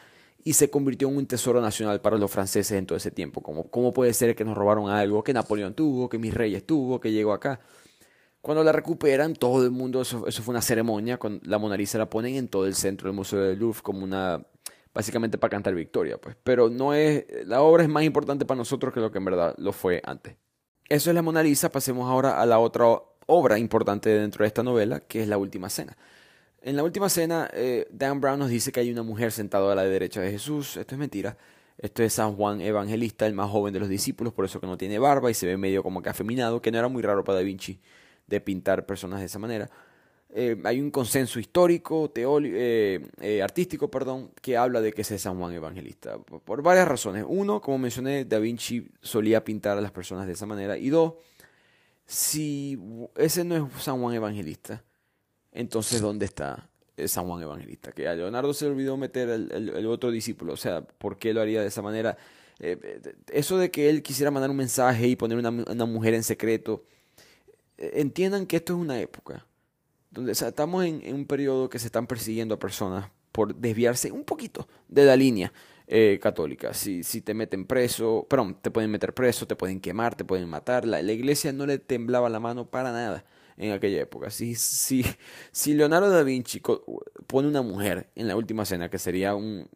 y 0.45 0.55
se 0.55 0.71
convirtió 0.71 1.09
en 1.09 1.17
un 1.19 1.27
tesoro 1.27 1.61
nacional 1.61 2.01
para 2.01 2.17
los 2.17 2.31
franceses 2.31 2.73
en 2.73 2.87
todo 2.87 2.97
ese 2.97 3.11
tiempo. 3.11 3.43
Como, 3.43 3.71
¿Cómo 3.71 3.93
puede 3.93 4.13
ser 4.15 4.35
que 4.35 4.45
nos 4.45 4.57
robaron 4.57 4.89
algo 4.89 5.23
que 5.23 5.33
Napoleón 5.33 5.75
tuvo, 5.75 6.09
que 6.09 6.19
mis 6.19 6.35
reyes 6.35 6.67
tuvo, 6.67 7.01
que 7.01 7.13
llegó 7.13 7.33
acá? 7.33 7.61
Cuando 8.41 8.65
la 8.65 8.73
recuperan, 8.73 9.35
todo 9.35 9.65
el 9.65 9.71
mundo, 9.71 10.03
eso, 10.03 10.27
eso 10.27 10.43
fue 10.43 10.53
una 10.53 10.63
ceremonia, 10.63 11.19
con 11.19 11.41
la 11.45 11.59
Mona 11.59 11.77
Lisa 11.77 11.99
la 11.99 12.11
ponen 12.11 12.35
en 12.35 12.49
todo 12.49 12.67
el 12.67 12.75
centro 12.75 13.09
del 13.09 13.15
Museo 13.15 13.41
del 13.41 13.59
Louvre 13.59 13.83
como 13.83 14.03
una, 14.03 14.45
básicamente 14.93 15.39
para 15.39 15.51
cantar 15.51 15.75
victoria, 15.75 16.19
pues. 16.19 16.37
Pero 16.43 16.69
no 16.69 16.93
es, 16.93 17.25
la 17.47 17.63
obra 17.63 17.85
es 17.85 17.89
más 17.89 18.03
importante 18.03 18.45
para 18.45 18.59
nosotros 18.59 18.93
que 18.93 19.01
lo 19.01 19.13
que 19.13 19.19
en 19.19 19.25
verdad 19.25 19.55
lo 19.59 19.73
fue 19.73 20.03
antes. 20.05 20.37
Eso 20.89 21.11
es 21.11 21.15
la 21.15 21.23
Mona 21.23 21.43
Lisa. 21.43 21.71
Pasemos 21.71 22.09
ahora 22.09 22.41
a 22.41 22.47
la 22.47 22.59
otra 22.59 22.87
obra 23.27 23.59
importante 23.59 24.11
dentro 24.11 24.45
de 24.45 24.49
esta 24.49 24.63
novela, 24.63 25.01
que 25.01 25.23
es 25.23 25.29
La 25.29 25.39
Última 25.39 25.71
Cena. 25.71 25.97
En 26.61 26.77
La 26.77 26.85
Última 26.85 27.09
Cena, 27.09 27.51
eh, 27.53 27.89
Dan 27.91 28.21
Brown 28.21 28.39
nos 28.39 28.51
dice 28.51 28.73
que 28.73 28.81
hay 28.81 28.91
una 28.91 29.03
mujer 29.03 29.33
sentada 29.33 29.73
a 29.73 29.75
la 29.75 29.85
derecha 29.85 30.21
de 30.21 30.31
Jesús. 30.31 30.77
Esto 30.77 30.95
es 30.95 30.99
mentira. 30.99 31.37
Esto 31.79 32.03
es 32.03 32.13
San 32.13 32.37
Juan 32.37 32.61
Evangelista, 32.61 33.27
el 33.27 33.35
más 33.35 33.51
joven 33.51 33.73
de 33.73 33.81
los 33.81 33.89
discípulos, 33.89 34.33
por 34.33 34.45
eso 34.45 34.61
que 34.61 34.67
no 34.67 34.77
tiene 34.79 34.99
barba 34.99 35.31
y 35.31 35.35
se 35.35 35.47
ve 35.47 35.57
medio 35.57 35.83
como 35.83 36.03
que 36.03 36.11
afeminado, 36.11 36.63
que 36.63 36.71
no 36.71 36.79
era 36.79 36.89
muy 36.89 37.03
raro 37.03 37.25
para 37.25 37.39
Da 37.39 37.43
Vinci 37.45 37.81
de 38.27 38.41
pintar 38.41 38.87
personas 38.87 39.21
de 39.21 39.27
esa 39.27 39.39
manera. 39.39 39.71
Eh, 40.35 40.57
hay 40.65 40.81
un 40.81 40.91
consenso 40.91 41.39
histórico, 41.39 42.11
eh, 42.15 43.07
eh, 43.21 43.43
artístico, 43.43 43.91
perdón, 43.91 44.31
que 44.41 44.57
habla 44.57 44.81
de 44.81 44.91
que 44.95 45.03
ese 45.03 45.17
es 45.17 45.23
San 45.23 45.39
Juan 45.39 45.53
Evangelista. 45.53 46.19
Por, 46.19 46.63
varias 46.63 46.89
razones. 46.89 47.27
Uno, 47.29 47.61
como 47.61 47.77
mencioné, 47.77 48.25
Da 48.25 48.39
Vinci 48.39 48.89
solía 49.03 49.45
pintar 49.45 49.77
a 49.77 49.83
las 49.83 49.93
personas 49.93 50.27
de 50.27 50.33
esa 50.33 50.47
manera. 50.47 50.79
Y 50.79 50.89
dos, 50.89 51.15
si 52.07 52.79
ese 53.17 53.45
no 53.45 53.57
es 53.57 53.83
San 53.83 54.01
Juan 54.01 54.15
Evangelista, 54.15 54.83
entonces 55.53 56.01
¿dónde 56.01 56.25
está 56.25 56.71
San 57.05 57.27
Juan 57.27 57.43
Evangelista? 57.43 57.93
Que 57.93 58.09
a 58.09 58.15
Leonardo 58.15 58.55
se 58.55 58.65
le 58.65 58.71
olvidó 58.71 58.97
meter 58.97 59.29
el, 59.29 59.87
otro 59.87 60.11
discípulo. 60.11 60.55
O 60.55 60.57
sea, 60.57 60.81
¿por 60.81 61.19
qué 61.19 61.35
lo 61.35 61.43
haría 61.43 61.61
de 61.61 61.69
esa 61.69 61.83
manera? 61.83 62.17
eso 63.33 63.59
de 63.59 63.73
que 63.73 63.91
él 63.91 64.05
quisiera 64.05 64.31
mandar 64.31 64.49
un 64.49 64.57
mensaje 64.57 65.09
y 65.09 65.17
poner 65.17 65.37
una, 65.37 65.51
una 65.51 65.85
mujer 65.85 66.15
en 66.15 66.23
secreto, 66.23 66.85
entiendan 67.77 68.47
que 68.47 68.57
esto 68.57 68.75
es 68.75 68.79
una 68.79 69.01
época 69.01 69.45
donde 70.13 70.33
estamos 70.33 70.85
en, 70.85 71.03
un 71.15 71.27
periodo 71.27 71.69
que 71.69 71.79
se 71.79 71.87
están 71.87 72.07
persiguiendo 72.07 72.55
a 72.55 72.59
personas 72.59 73.11
por 73.33 73.55
desviarse 73.55 74.13
un 74.13 74.25
poquito 74.25 74.69
de 74.89 75.05
la 75.07 75.17
línea 75.17 75.53
eh, 75.87 76.19
católica. 76.23 76.75
Si, 76.75 77.03
si 77.03 77.23
te 77.23 77.35
meten 77.35 77.67
preso, 77.67 78.27
perdón, 78.29 78.59
te 78.61 78.71
pueden 78.71 78.91
meter 78.91 79.15
preso, 79.15 79.47
te 79.47 79.57
pueden 79.57 79.81
quemar, 79.81 80.15
te 80.15 80.25
pueden 80.25 80.49
matar. 80.49 80.87
La, 80.87 81.03
la 81.03 81.13
iglesia 81.13 81.53
no 81.53 81.67
le 81.67 81.79
temblaba 81.79 82.29
la 82.29 82.41
mano 82.41 82.67
para 82.71 82.93
nada 82.93 83.25
en 83.57 83.73
aquella 83.73 84.01
época. 84.03 84.31
Si, 84.31 84.55
si, 84.55 85.05
si 85.51 85.75
Leonardo 85.75 86.11
da 86.11 86.23
Vinci 86.23 86.61
pone 87.27 87.49
una 87.49 87.63
mujer 87.63 88.09
en 88.15 88.29
la 88.29 88.37
última 88.37 88.65
cena, 88.65 88.91
que 88.91 88.99
sería 88.99 89.35
un, 89.35 89.69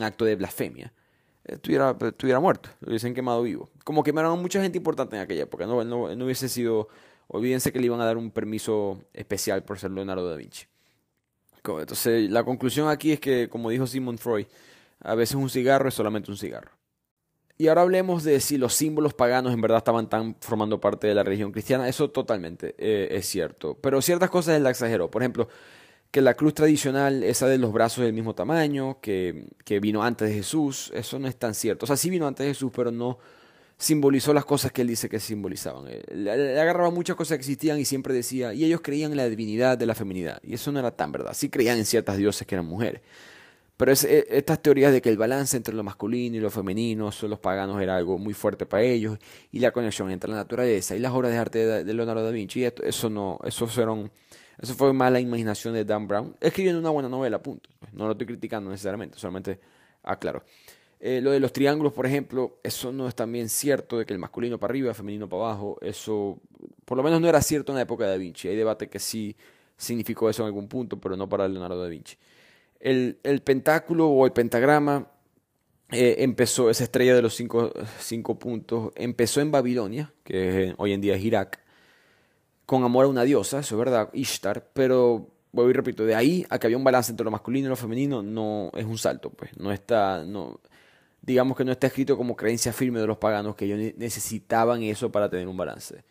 acto 0.00 0.24
de 0.24 0.36
blasfemia, 0.36 0.92
estuviera, 1.44 1.96
estuviera 2.00 2.40
muerto, 2.40 2.70
lo 2.80 2.88
hubiesen 2.88 3.14
quemado 3.14 3.42
vivo. 3.42 3.68
Como 3.84 4.02
quemaron 4.02 4.32
a 4.32 4.42
mucha 4.42 4.60
gente 4.60 4.78
importante 4.78 5.16
en 5.16 5.22
aquella 5.22 5.44
época, 5.44 5.66
no, 5.66 5.84
no, 5.84 6.14
no 6.14 6.24
hubiese 6.24 6.48
sido 6.48 6.88
olvídense 7.28 7.72
que 7.72 7.78
le 7.78 7.86
iban 7.86 8.00
a 8.00 8.04
dar 8.04 8.16
un 8.16 8.30
permiso 8.30 9.04
especial 9.12 9.62
por 9.64 9.78
ser 9.78 9.90
Leonardo 9.90 10.28
da 10.28 10.36
Vinci. 10.36 10.66
Entonces, 11.74 12.30
la 12.30 12.44
conclusión 12.44 12.88
aquí 12.88 13.12
es 13.12 13.20
que, 13.20 13.48
como 13.48 13.70
dijo 13.70 13.86
Sigmund 13.86 14.18
Freud, 14.18 14.46
a 15.00 15.14
veces 15.14 15.34
un 15.34 15.50
cigarro 15.50 15.88
es 15.88 15.94
solamente 15.94 16.30
un 16.30 16.36
cigarro. 16.36 16.70
Y 17.58 17.68
ahora 17.68 17.82
hablemos 17.82 18.22
de 18.22 18.40
si 18.40 18.58
los 18.58 18.74
símbolos 18.74 19.14
paganos 19.14 19.52
en 19.52 19.60
verdad 19.60 19.78
estaban 19.78 20.08
tan 20.08 20.36
formando 20.40 20.78
parte 20.78 21.06
de 21.06 21.14
la 21.14 21.22
religión 21.22 21.52
cristiana. 21.52 21.88
Eso 21.88 22.10
totalmente 22.10 22.74
eh, 22.78 23.08
es 23.10 23.26
cierto. 23.26 23.78
Pero 23.80 24.02
ciertas 24.02 24.28
cosas 24.28 24.56
él 24.56 24.62
la 24.62 24.70
exageró. 24.70 25.10
Por 25.10 25.22
ejemplo, 25.22 25.48
que 26.10 26.20
la 26.20 26.34
cruz 26.34 26.52
tradicional, 26.54 27.22
esa 27.24 27.48
de 27.48 27.56
los 27.58 27.72
brazos 27.72 28.04
del 28.04 28.12
mismo 28.12 28.34
tamaño, 28.34 29.00
que, 29.00 29.46
que, 29.64 29.80
vino 29.80 30.02
antes 30.02 30.28
de 30.28 30.34
Jesús, 30.34 30.92
eso 30.94 31.18
no 31.18 31.28
es 31.28 31.36
tan 31.36 31.54
cierto. 31.54 31.84
O 31.84 31.86
sea, 31.86 31.96
sí 31.96 32.10
vino 32.10 32.26
antes 32.26 32.44
de 32.44 32.52
Jesús, 32.52 32.70
pero 32.74 32.90
no, 32.90 33.18
simbolizó 33.78 34.32
las 34.32 34.44
cosas 34.44 34.72
que 34.72 34.82
él 34.82 34.88
dice 34.88 35.08
que 35.08 35.20
simbolizaban. 35.20 35.86
Él, 35.88 36.28
agarraba 36.28 36.90
muchas 36.90 37.16
cosas 37.16 37.36
que 37.36 37.40
existían 37.40 37.78
y 37.78 37.84
siempre 37.84 38.14
decía, 38.14 38.54
y 38.54 38.64
ellos 38.64 38.80
creían 38.82 39.10
en 39.10 39.18
la 39.18 39.28
divinidad 39.28 39.76
de 39.76 39.86
la 39.86 39.94
feminidad. 39.94 40.40
Y 40.42 40.54
eso 40.54 40.72
no 40.72 40.78
era 40.78 40.90
tan 40.90 41.12
verdad. 41.12 41.34
Sí 41.34 41.50
creían 41.50 41.78
en 41.78 41.84
ciertas 41.84 42.16
dioses 42.16 42.46
que 42.46 42.54
eran 42.54 42.66
mujeres. 42.66 43.02
Pero 43.76 43.92
e, 43.92 44.26
estas 44.30 44.62
teorías 44.62 44.92
de 44.92 45.02
que 45.02 45.10
el 45.10 45.18
balance 45.18 45.56
entre 45.56 45.74
lo 45.74 45.82
masculino 45.82 46.36
y 46.36 46.40
lo 46.40 46.50
femenino, 46.50 47.10
los 47.22 47.38
paganos, 47.38 47.80
era 47.82 47.96
algo 47.96 48.18
muy 48.18 48.32
fuerte 48.32 48.64
para 48.66 48.82
ellos, 48.82 49.18
y 49.52 49.58
la 49.58 49.70
conexión 49.70 50.10
entre 50.10 50.30
la 50.30 50.36
naturaleza 50.36 50.96
y 50.96 50.98
las 50.98 51.12
obras 51.12 51.32
de 51.32 51.38
arte 51.38 51.84
de, 51.84 51.94
Leonardo 51.94 52.24
da 52.24 52.30
Vinci, 52.30 52.64
eso 52.64 53.10
no, 53.10 53.38
eso 53.44 53.66
fueron, 53.66 54.10
eso 54.58 54.74
fue 54.74 54.92
mala 54.92 55.20
imaginación 55.20 55.74
de 55.74 55.84
Dan 55.84 56.08
Brown, 56.08 56.34
escribiendo 56.40 56.80
una 56.80 56.90
buena 56.90 57.08
novela, 57.08 57.42
punto. 57.42 57.68
No 57.92 58.06
lo 58.06 58.12
estoy 58.12 58.26
criticando 58.26 58.70
necesariamente, 58.70 59.18
solamente 59.18 59.60
aclaro. 60.02 60.42
Eh, 60.98 61.20
lo 61.20 61.30
de 61.30 61.40
los 61.40 61.52
triángulos, 61.52 61.92
por 61.92 62.06
ejemplo, 62.06 62.58
eso 62.62 62.90
no 62.90 63.06
es 63.06 63.14
también 63.14 63.48
cierto 63.48 63.98
de 63.98 64.06
que 64.06 64.14
el 64.14 64.18
masculino 64.18 64.58
para 64.58 64.72
arriba, 64.72 64.88
el 64.88 64.94
femenino 64.94 65.28
para 65.28 65.42
abajo, 65.42 65.78
eso 65.82 66.40
por 66.86 66.96
lo 66.96 67.02
menos 67.02 67.20
no 67.20 67.28
era 67.28 67.42
cierto 67.42 67.72
en 67.72 67.76
la 67.76 67.82
época 67.82 68.04
de 68.04 68.10
Da 68.10 68.16
Vinci. 68.16 68.48
Hay 68.48 68.56
debate 68.56 68.88
que 68.88 68.98
sí 68.98 69.36
significó 69.76 70.30
eso 70.30 70.42
en 70.42 70.46
algún 70.46 70.68
punto, 70.68 70.98
pero 70.98 71.16
no 71.16 71.28
para 71.28 71.48
Leonardo 71.48 71.82
da 71.82 71.88
Vinci. 71.88 72.16
El, 72.80 73.18
pentáculo 73.44 74.08
o 74.08 74.24
el 74.24 74.32
pentagrama 74.32 75.10
eh, 75.90 76.16
empezó, 76.18 76.70
esa 76.70 76.84
estrella 76.84 77.14
de 77.14 77.22
los 77.22 77.34
cinco, 77.34 77.72
cinco, 78.00 78.38
puntos, 78.38 78.92
empezó 78.94 79.40
en 79.40 79.50
Babilonia, 79.50 80.12
que 80.24 80.74
hoy 80.78 80.92
en 80.92 81.00
día 81.00 81.16
es 81.16 81.24
Irak, 81.24 81.60
con 82.64 82.84
amor 82.84 83.04
a 83.04 83.08
una 83.08 83.24
diosa, 83.24 83.60
eso 83.60 83.74
es 83.74 83.78
verdad, 83.78 84.10
Ishtar, 84.12 84.70
pero 84.72 85.28
vuelvo 85.52 85.70
y 85.70 85.74
repito, 85.74 86.04
de 86.04 86.14
ahí 86.14 86.46
a 86.50 86.58
que 86.58 86.66
había 86.66 86.76
un 86.76 86.84
balance 86.84 87.10
entre 87.10 87.24
lo 87.24 87.30
masculino 87.30 87.66
y 87.66 87.70
lo 87.70 87.76
femenino, 87.76 88.22
no 88.22 88.70
es 88.74 88.84
un 88.84 88.98
salto, 88.98 89.30
pues, 89.30 89.56
no 89.56 89.72
está, 89.72 90.24
no, 90.24 90.60
digamos 91.26 91.56
que 91.56 91.64
no 91.64 91.72
está 91.72 91.88
escrito 91.88 92.16
como 92.16 92.36
creencia 92.36 92.72
firme 92.72 93.00
de 93.00 93.06
los 93.06 93.18
paganos 93.18 93.56
que 93.56 93.64
ellos 93.64 93.94
necesitaban 93.96 94.82
eso 94.84 95.10
para 95.10 95.28
tener 95.28 95.48
un 95.48 95.56
balance. 95.56 96.04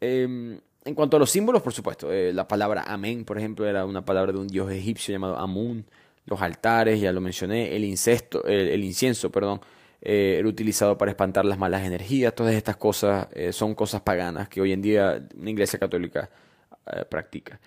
Em, 0.00 0.60
en 0.84 0.94
cuanto 0.94 1.16
a 1.16 1.20
los 1.20 1.30
símbolos, 1.30 1.62
por 1.62 1.72
supuesto, 1.72 2.12
eh, 2.12 2.32
la 2.32 2.46
palabra 2.46 2.84
amén, 2.86 3.24
por 3.24 3.38
ejemplo, 3.38 3.66
era 3.66 3.86
una 3.86 4.04
palabra 4.04 4.32
de 4.32 4.38
un 4.38 4.46
dios 4.46 4.70
egipcio 4.70 5.12
llamado 5.12 5.38
Amun. 5.38 5.86
Los 6.26 6.42
altares, 6.42 7.00
ya 7.00 7.10
lo 7.10 7.22
mencioné, 7.22 7.74
el, 7.74 7.84
incesto, 7.84 8.44
el, 8.44 8.84
incienso, 8.84 9.32
perdón, 9.32 9.62
eh, 10.02 10.36
era 10.38 10.46
utilizado 10.46 10.98
para 10.98 11.10
espantar 11.10 11.46
las 11.46 11.58
malas 11.58 11.86
energías. 11.86 12.34
Todas 12.34 12.54
estas 12.54 12.76
cosas 12.76 13.28
eh, 13.32 13.52
son 13.52 13.74
cosas 13.74 14.02
paganas 14.02 14.48
que 14.50 14.60
hoy 14.60 14.72
en 14.72 14.82
día 14.82 15.26
una 15.36 15.50
iglesia 15.50 15.78
católica 15.78 16.28
practica. 17.10 17.60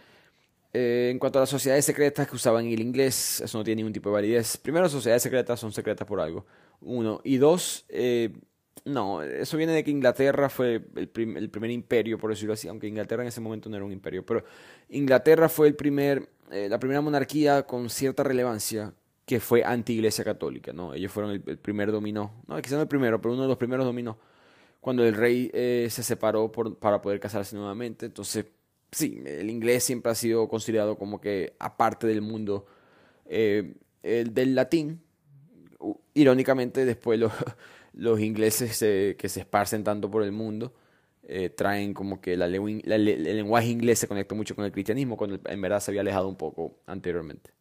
En 0.74 1.20
cuanto 1.20 1.40
a 1.40 1.42
las 1.42 1.50
sociedades 1.50 1.86
secretas 1.86 2.28
que 2.28 2.36
usaban 2.36 2.66
el 2.66 2.80
inglés, 2.80 3.42
eso 3.42 3.58
no 3.58 3.64
tiene 3.64 3.78
ningún 3.80 3.94
tipo 3.94 4.10
de 4.10 4.14
validez. 4.14 4.58
Primero, 4.58 4.88
sociedades 4.90 5.24
secretas 5.24 5.60
son 5.60 5.72
secretas 5.72 6.08
por 6.08 6.22
algo. 6.22 6.46
Uno. 6.82 7.22
Y 7.24 7.38
dos, 7.38 7.86
no, 8.86 9.22
eso 9.22 9.58
viene 9.58 9.74
de 9.74 9.84
que 9.84 9.92
Inglaterra 9.92 10.50
fue 10.50 10.82
el, 10.96 11.08
primer 11.08 11.72
imperio, 11.72 12.18
por 12.18 12.32
decirlo 12.32 12.54
así, 12.54 12.68
aunque 12.68 12.88
Inglaterra 12.88 13.22
en 13.22 13.28
ese 13.28 13.42
momento 13.42 13.70
no 13.70 13.76
era 13.76 13.86
un 13.86 13.92
imperio, 13.92 14.26
pero 14.26 14.44
Inglaterra 14.90 15.50
fue 15.50 15.68
el 15.68 15.76
primer, 15.76 16.30
eh, 16.52 16.68
la 16.68 16.80
primera 16.80 17.02
monarquía 17.02 17.64
con 17.64 17.90
cierta 17.90 18.24
relevancia 18.24 18.94
que 19.26 19.40
fue 19.40 19.64
anti-iglesia 19.64 20.24
católica, 20.24 20.74
¿no? 20.74 20.94
Ellos 20.94 21.12
fueron 21.12 21.32
el, 21.32 21.42
primer 21.42 21.92
dominó, 21.92 22.44
no, 22.48 22.60
quizás 22.62 22.78
no 22.78 22.82
el 22.82 22.88
primero, 22.88 23.22
pero 23.22 23.34
uno 23.34 23.44
de 23.44 23.50
los 23.50 23.58
primeros 23.58 23.86
dominó, 23.86 24.18
cuando 24.80 25.06
el 25.06 25.14
rey 25.14 25.52
eh, 25.54 25.88
se 25.92 26.02
separó 26.02 26.52
para 26.52 27.02
poder 27.02 27.20
casarse 27.20 27.56
nuevamente. 27.56 28.08
Entonces, 28.08 28.46
sí, 28.92 29.22
el 29.26 29.50
inglés 29.50 29.84
siempre 29.84 30.12
ha 30.12 30.16
sido 30.16 30.48
considerado 30.48 30.98
como 30.98 31.22
que 31.22 31.54
aparte 31.60 32.08
del 32.08 32.22
mundo 32.22 32.66
eh, 33.26 33.76
el 34.04 34.34
del 34.34 34.56
latín, 34.56 35.02
irónicamente 36.14 36.86
después 36.86 37.20
lo 37.20 37.32
los 37.94 38.20
ingleses 38.20 38.78
que 38.80 39.30
se 39.30 39.40
esparcen 39.40 39.84
tanto 39.84 40.10
por 40.10 40.24
el 40.24 40.32
mundo 40.32 40.74
eh, 41.24 41.50
traen 41.50 41.94
como 41.94 42.22
que 42.22 42.38
la, 42.38 42.46
el 42.46 43.24
lenguaje 43.24 43.68
inglés 43.68 44.00
se 44.00 44.08
conecta 44.08 44.34
mucho 44.34 44.56
con 44.56 44.66
el 44.66 44.72
cristianismo, 44.72 45.18
cuando 45.18 45.40
en 45.46 45.62
verdad 45.62 45.80
se 45.80 45.92
había 45.92 46.02
alejado 46.02 46.28
un 46.28 46.38
poco 46.38 46.80
anteriormente. 46.86 47.52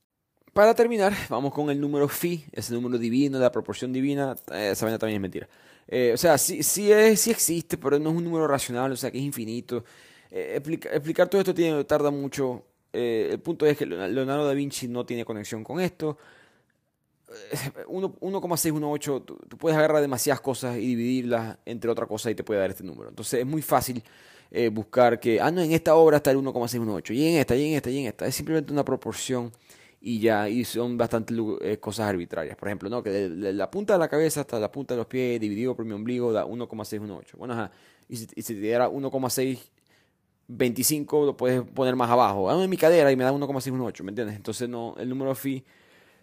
Para 0.52 0.74
terminar, 0.74 1.12
vamos 1.28 1.52
con 1.52 1.70
el 1.70 1.80
número 1.80 2.08
phi, 2.08 2.44
ese 2.52 2.74
número 2.74 2.98
divino, 2.98 3.38
la 3.38 3.52
proporción 3.52 3.92
divina, 3.92 4.34
eh, 4.52 4.70
esa 4.72 4.86
también 4.98 5.16
es 5.16 5.20
mentira. 5.20 5.48
O 6.14 6.16
sea, 6.16 6.38
sí, 6.38 6.62
sí, 6.62 6.92
es, 6.92 7.20
sí 7.20 7.32
existe, 7.32 7.76
pero 7.76 7.98
no 7.98 8.10
es 8.10 8.16
un 8.16 8.22
número 8.22 8.46
racional, 8.46 8.92
o 8.92 8.96
sea, 8.96 9.10
que 9.10 9.18
es 9.18 9.24
infinito. 9.24 9.84
Explicar 10.30 11.28
todo 11.28 11.40
esto 11.40 11.84
tarda 11.84 12.10
mucho. 12.10 12.64
el 12.92 13.38
punto 13.40 13.66
es 13.66 13.76
que 13.76 13.86
Leonardo 13.86 14.46
da 14.46 14.54
Vinci 14.54 14.88
no 14.88 15.04
tiene 15.04 15.24
conexión 15.24 15.64
con 15.64 15.80
esto. 15.80 16.18
1,618, 17.86 19.22
tú, 19.22 19.38
tú, 19.48 19.56
puedes 19.56 19.78
agarrar 19.78 20.00
demasiadas 20.00 20.40
cosas 20.40 20.76
y 20.76 20.96
dividirlas 20.96 21.58
entre 21.64 21.90
otra 21.90 22.06
cosa 22.06 22.30
y 22.30 22.34
te 22.34 22.42
puede 22.42 22.60
dar 22.60 22.70
este 22.70 22.82
número. 22.82 23.08
Entonces 23.08 23.40
es 23.40 23.46
muy 23.46 23.62
fácil 23.62 24.02
eh, 24.52 24.68
buscar 24.68 25.20
que, 25.20 25.40
ah, 25.40 25.50
no, 25.50 25.60
en 25.60 25.72
esta 25.72 25.94
obra 25.94 26.16
está 26.16 26.32
el 26.32 26.38
1,618, 26.38 27.12
y 27.12 27.26
en 27.28 27.36
esta, 27.36 27.54
y 27.54 27.68
en 27.68 27.76
esta, 27.76 27.90
y 27.90 27.98
en 27.98 28.06
esta. 28.06 28.26
Es 28.26 28.34
simplemente 28.34 28.72
una 28.72 28.84
proporción 28.84 29.52
y 30.00 30.18
ya, 30.18 30.48
y 30.48 30.64
son 30.64 30.96
bastante 30.96 31.34
eh, 31.60 31.78
cosas 31.78 32.08
arbitrarias. 32.08 32.56
Por 32.56 32.68
ejemplo, 32.68 32.88
¿no? 32.88 33.02
que 33.02 33.10
de, 33.10 33.52
la 33.52 33.70
punta 33.70 33.92
de 33.92 34.00
la 34.00 34.08
cabeza 34.08 34.40
hasta 34.40 34.58
la 34.58 34.72
punta 34.72 34.94
de 34.94 34.98
los 34.98 35.06
pies 35.06 35.40
dividido 35.40 35.76
por 35.76 35.84
mi 35.84 35.92
ombligo 35.92 36.32
da 36.32 36.46
1,618. 36.46 37.36
Bueno, 37.38 37.54
ajá. 37.54 37.70
Y 38.08 38.16
si, 38.16 38.26
y 38.34 38.42
si 38.42 38.54
te 38.54 38.60
diera 38.60 38.88
1,625 40.50 41.26
lo 41.26 41.36
puedes 41.36 41.62
poner 41.62 41.96
más 41.96 42.10
abajo. 42.10 42.50
Ah, 42.50 42.62
en 42.62 42.68
mi 42.68 42.76
cadera 42.76 43.10
y 43.12 43.16
me 43.16 43.24
da 43.24 43.32
1,618, 43.32 44.04
¿me 44.04 44.10
entiendes? 44.10 44.36
Entonces 44.36 44.68
no, 44.68 44.96
el 44.98 45.08
número 45.08 45.34
phi 45.34 45.64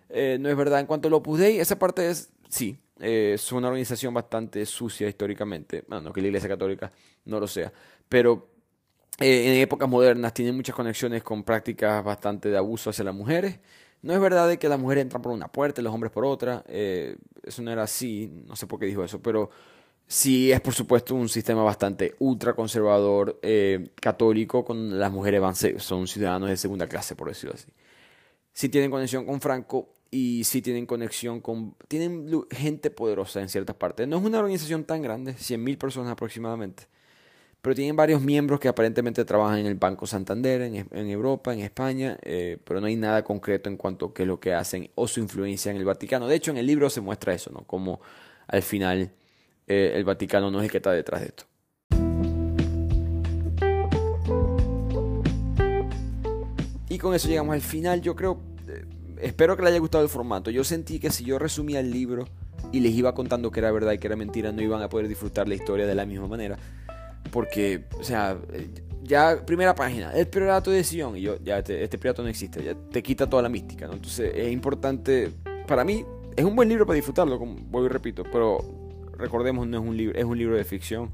eh, 0.09 0.37
no 0.39 0.49
es 0.49 0.57
verdad. 0.57 0.79
En 0.79 0.85
cuanto 0.85 1.07
a 1.07 1.15
Opus 1.15 1.39
Dei, 1.39 1.59
esa 1.59 1.77
parte 1.77 2.09
es, 2.09 2.29
sí, 2.49 2.77
eh, 2.99 3.33
es 3.35 3.51
una 3.51 3.67
organización 3.67 4.13
bastante 4.13 4.65
sucia 4.65 5.07
históricamente. 5.07 5.83
Bueno, 5.87 6.03
no 6.03 6.13
que 6.13 6.21
la 6.21 6.27
Iglesia 6.27 6.49
Católica 6.49 6.91
no 7.25 7.39
lo 7.39 7.47
sea, 7.47 7.71
pero 8.09 8.49
eh, 9.19 9.53
en 9.53 9.61
épocas 9.61 9.89
modernas 9.89 10.33
tiene 10.33 10.51
muchas 10.51 10.75
conexiones 10.75 11.23
con 11.23 11.43
prácticas 11.43 12.03
bastante 12.03 12.49
de 12.49 12.57
abuso 12.57 12.89
hacia 12.89 13.05
las 13.05 13.15
mujeres. 13.15 13.59
No 14.01 14.13
es 14.13 14.19
verdad 14.19 14.55
que 14.57 14.69
las 14.69 14.79
mujeres 14.79 15.03
entran 15.03 15.21
por 15.21 15.31
una 15.31 15.47
puerta 15.47 15.81
y 15.81 15.83
los 15.83 15.93
hombres 15.93 16.11
por 16.11 16.23
otra. 16.25 16.63
eso 16.67 17.61
no 17.61 17.71
era 17.71 17.83
así, 17.83 18.31
no 18.45 18.55
sé 18.55 18.67
por 18.67 18.79
qué 18.79 18.85
dijo 18.85 19.03
eso, 19.03 19.21
pero 19.21 19.49
sí 20.08 20.52
es 20.52 20.62
por 20.62 20.74
supuesto 20.74 21.13
un 21.15 21.30
sistema 21.30 21.63
bastante 21.63 22.15
ultraconservador 22.20 23.39
católico 24.02 24.63
con 24.65 24.98
las 24.98 25.12
mujeres 25.12 25.41
van 25.41 25.56
son 25.56 26.08
ciudadanos 26.08 26.50
de 26.50 26.58
segunda 26.58 26.88
clase, 26.88 27.15
por 27.15 27.28
decirlo 27.28 27.56
así. 27.56 27.67
Si 28.54 28.70
tienen 28.70 28.89
conexión 28.89 29.26
con 29.26 29.39
Franco, 29.39 29.89
y 30.12 30.43
sí 30.43 30.62
tienen 30.62 30.86
conexión 30.86 31.41
con... 31.41 31.76
Tienen 31.88 32.30
gente 32.52 32.89
poderosa 32.89 33.41
en 33.41 33.50
ciertas 33.50 33.76
partes. 33.76 34.08
No 34.08 34.17
es 34.17 34.24
una 34.24 34.39
organización 34.39 34.84
tan 34.84 35.02
grande, 35.02 35.34
100.000 35.34 35.78
personas 35.78 36.12
aproximadamente, 36.12 36.88
pero 37.62 37.76
tienen 37.76 37.96
varios 37.96 38.22
miembros 38.22 38.60
que 38.60 38.67
aparentemente 38.67 39.26
trabajan 39.26 39.60
en 39.60 39.65
el 39.65 39.76
Banco 39.76 40.08
Santander, 40.08 40.62
en, 40.62 40.88
en 40.91 41.10
Europa, 41.10 41.54
en 41.54 41.60
España, 41.60 42.17
eh, 42.22 42.58
pero 42.63 42.80
no 42.80 42.88
hay 42.88 42.96
nada 42.96 43.24
concreto 43.24 43.70
en 43.70 43.78
cuanto 43.78 44.08
a 44.08 44.13
qué 44.13 44.24
es 44.24 44.28
lo 44.28 44.39
que 44.39 44.54
hacen 44.54 44.89
o 44.96 45.08
su 45.08 45.20
influencia 45.20 45.72
en 45.72 45.78
el 45.78 45.86
Vaticano. 45.86 46.28
De 46.28 46.36
hecho, 46.36 46.52
en 46.52 46.58
el 46.58 46.65
libro 46.65 46.89
se 46.89 47.02
muestra 47.02 47.34
eso, 47.34 47.52
¿no? 47.52 47.62
Como 47.62 48.00
al 48.48 48.62
final 48.62 49.12
eh, 49.67 49.91
el 49.95 50.03
Vaticano 50.03 50.49
no 50.49 50.60
es 50.60 50.65
el 50.65 50.71
que 50.71 50.77
está 50.77 50.91
detrás 50.91 51.21
de 51.21 51.27
esto. 51.27 51.43
Y 56.89 56.97
con 56.97 57.13
eso 57.13 57.27
llegamos 57.27 57.53
al 57.53 57.62
final. 57.62 58.01
Yo 58.01 58.15
creo 58.15 58.39
espero 59.21 59.56
que 59.56 59.63
les 59.63 59.71
haya 59.71 59.80
gustado 59.80 60.03
el 60.03 60.10
formato. 60.10 60.51
Yo 60.51 60.63
sentí 60.63 60.99
que 60.99 61.10
si 61.12 61.23
yo 61.23 61.39
resumía 61.39 61.80
el 61.80 61.91
libro 61.91 62.27
y 62.71 62.80
les 62.80 62.93
iba 62.93 63.13
contando 63.13 63.51
que 63.51 63.60
era 63.60 63.71
verdad 63.71 63.93
y 63.93 63.97
que 63.97 64.08
era 64.08 64.15
mentira, 64.15 64.51
no 64.51 64.62
iban 64.62 64.82
a 64.82 64.89
poder 64.89 65.08
disfrutar 65.08 65.47
la 65.47 65.56
historia 65.56 65.86
de 65.86 65.95
la 65.95 66.06
misma 66.06 66.27
manera. 66.27 66.58
Porque, 67.32 67.86
o 67.99 68.03
sea, 68.03 68.38
ya 69.03 69.45
primera 69.45 69.75
página, 69.75 70.12
el 70.12 70.27
priorato 70.27 70.71
de 70.71 70.84
Sion, 70.84 71.17
y 71.17 71.21
yo, 71.21 71.38
ya 71.43 71.60
este, 71.60 71.84
este 71.84 71.97
priorato 71.97 72.23
no 72.23 72.30
existe, 72.30 72.63
ya 72.63 72.75
te 72.75 73.03
quita 73.03 73.30
toda 73.30 73.43
la 73.43 73.49
mística, 73.49 73.88
¿no? 73.88 73.93
Entonces 73.93 74.32
es 74.34 74.51
importante, 74.51 75.32
para 75.67 75.84
mí, 75.84 76.06
es 76.36 76.45
un 76.45 76.56
buen 76.56 76.69
libro 76.69 76.86
para 76.86 76.95
disfrutarlo, 76.95 77.38
como 77.38 77.56
voy 77.69 77.86
y 77.86 77.89
repito, 77.89 78.23
pero 78.32 78.60
recordemos, 79.17 79.67
no 79.67 79.77
es 79.77 79.84
un 79.84 79.97
libro, 79.97 80.17
es 80.17 80.25
un 80.25 80.38
libro 80.38 80.56
de 80.56 80.63
ficción. 80.63 81.12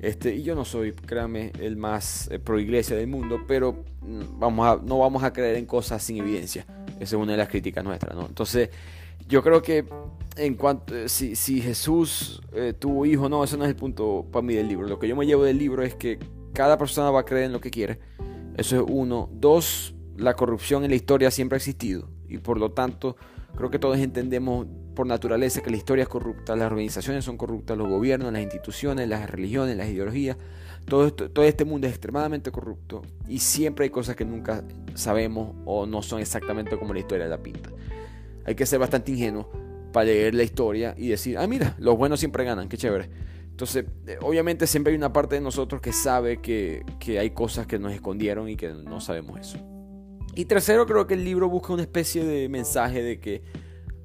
Este, 0.00 0.34
y 0.34 0.42
yo 0.42 0.54
no 0.54 0.64
soy, 0.64 0.92
créanme, 0.92 1.52
el 1.58 1.76
más 1.76 2.30
eh, 2.30 2.38
pro 2.38 2.60
iglesia 2.60 2.96
del 2.96 3.06
mundo, 3.06 3.40
pero 3.48 3.84
mm, 4.02 4.38
vamos 4.38 4.66
a, 4.66 4.82
no 4.84 4.98
vamos 4.98 5.22
a 5.24 5.32
creer 5.32 5.56
en 5.56 5.66
cosas 5.66 6.02
sin 6.02 6.18
evidencia. 6.18 6.66
Esa 7.00 7.16
es 7.16 7.22
una 7.22 7.32
de 7.32 7.38
las 7.38 7.48
críticas 7.48 7.82
nuestras, 7.82 8.14
¿no? 8.14 8.26
Entonces, 8.26 8.70
yo 9.28 9.42
creo 9.42 9.62
que 9.62 9.84
en 10.36 10.54
cuanto 10.54 10.94
eh, 10.94 11.08
si, 11.08 11.34
si 11.34 11.60
Jesús 11.60 12.42
eh, 12.52 12.74
tuvo 12.78 13.06
hijo, 13.06 13.28
no, 13.28 13.42
eso 13.42 13.56
no 13.56 13.64
es 13.64 13.70
el 13.70 13.76
punto 13.76 14.26
para 14.30 14.42
mí 14.42 14.54
del 14.54 14.68
libro. 14.68 14.86
Lo 14.86 14.98
que 14.98 15.08
yo 15.08 15.16
me 15.16 15.26
llevo 15.26 15.44
del 15.44 15.58
libro 15.58 15.82
es 15.82 15.94
que 15.94 16.18
cada 16.52 16.78
persona 16.78 17.10
va 17.10 17.20
a 17.20 17.24
creer 17.24 17.46
en 17.46 17.52
lo 17.52 17.60
que 17.60 17.70
quiere. 17.70 17.98
Eso 18.56 18.76
es 18.76 18.84
uno. 18.86 19.28
Dos, 19.32 19.94
la 20.16 20.34
corrupción 20.34 20.84
en 20.84 20.90
la 20.90 20.96
historia 20.96 21.30
siempre 21.30 21.56
ha 21.56 21.58
existido 21.58 22.08
y 22.28 22.38
por 22.38 22.58
lo 22.58 22.72
tanto 22.72 23.16
creo 23.56 23.70
que 23.70 23.78
todos 23.78 23.98
entendemos 23.98 24.66
por 24.96 25.06
naturaleza 25.06 25.60
que 25.60 25.70
la 25.70 25.76
historia 25.76 26.02
es 26.02 26.08
corrupta, 26.08 26.56
las 26.56 26.66
organizaciones 26.66 27.24
son 27.24 27.36
corruptas, 27.36 27.78
los 27.78 27.88
gobiernos, 27.88 28.32
las 28.32 28.42
instituciones, 28.42 29.08
las 29.08 29.30
religiones, 29.30 29.76
las 29.76 29.88
ideologías. 29.88 30.36
Todo, 30.86 31.12
este 31.44 31.64
mundo 31.64 31.86
es 31.86 31.92
extremadamente 31.92 32.50
corrupto 32.50 33.02
y 33.28 33.38
siempre 33.38 33.84
hay 33.84 33.90
cosas 33.90 34.16
que 34.16 34.24
nunca 34.24 34.64
sabemos 34.94 35.54
o 35.64 35.84
no 35.86 36.02
son 36.02 36.20
exactamente 36.20 36.76
como 36.76 36.94
la 36.94 37.00
historia 37.00 37.26
la 37.26 37.42
pinta. 37.42 37.70
Hay 38.44 38.54
que 38.54 38.66
ser 38.66 38.78
bastante 38.78 39.12
ingenuo 39.12 39.50
para 39.92 40.06
leer 40.06 40.34
la 40.34 40.42
historia 40.42 40.94
y 40.96 41.08
decir, 41.08 41.38
ah, 41.38 41.46
mira, 41.46 41.74
los 41.78 41.96
buenos 41.96 42.18
siempre 42.18 42.44
ganan, 42.44 42.68
qué 42.68 42.76
chévere. 42.76 43.10
Entonces, 43.50 43.84
eh, 44.06 44.18
obviamente 44.22 44.66
siempre 44.66 44.92
hay 44.92 44.96
una 44.96 45.12
parte 45.12 45.36
de 45.36 45.40
nosotros 45.40 45.80
que 45.80 45.92
sabe 45.92 46.40
que 46.40 46.82
hay 47.18 47.30
cosas 47.30 47.66
que 47.66 47.78
nos 47.78 47.92
escondieron 47.92 48.48
y 48.48 48.56
que 48.56 48.72
no 48.72 49.00
sabemos 49.00 49.40
eso. 49.40 49.58
Y 50.34 50.44
tercero, 50.44 50.86
creo 50.86 51.06
que 51.06 51.14
el 51.14 51.24
libro 51.24 51.48
busca 51.48 51.72
una 51.72 51.82
especie 51.82 52.24
de 52.24 52.48
mensaje 52.48 53.02
de 53.02 53.20
que 53.20 53.42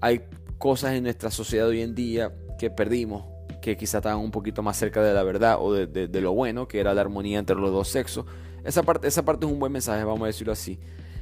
hay 0.01 0.23
cosas 0.62 0.93
en 0.93 1.04
nuestra 1.04 1.32
sociedad 1.32 1.67
hoy 1.67 1.82
en 1.82 1.95
día 1.95 2.32
que 2.58 2.69
perdimos, 2.69 3.26
que 3.62 3.76
quizá 3.76 3.97
estaban 3.97 4.19
un 4.19 4.30
poquito 4.30 4.62
más 4.62 4.78
cerca 4.78 5.02
de 5.02 5.12
la 5.12 5.24
verdad 5.24 5.58
o 5.60 5.74
de, 5.74 6.21
lo 6.21 6.34
bueno, 6.34 6.67
que 6.67 6.80
era 6.80 6.93
la 6.93 7.02
armonía 7.02 7.39
entre 7.39 7.56
los 7.56 7.71
dos 7.71 7.89
sexos. 7.89 8.26
Esa 8.63 8.84
parte, 8.84 9.08
esa 9.08 9.26
parte 9.26 9.45
es 9.47 9.52
un 9.52 9.60
buen 9.60 9.71
mensaje, 9.71 10.04
vamos 10.04 10.21
a 10.21 10.28
decirlo 10.28 10.54
así. 10.54 10.80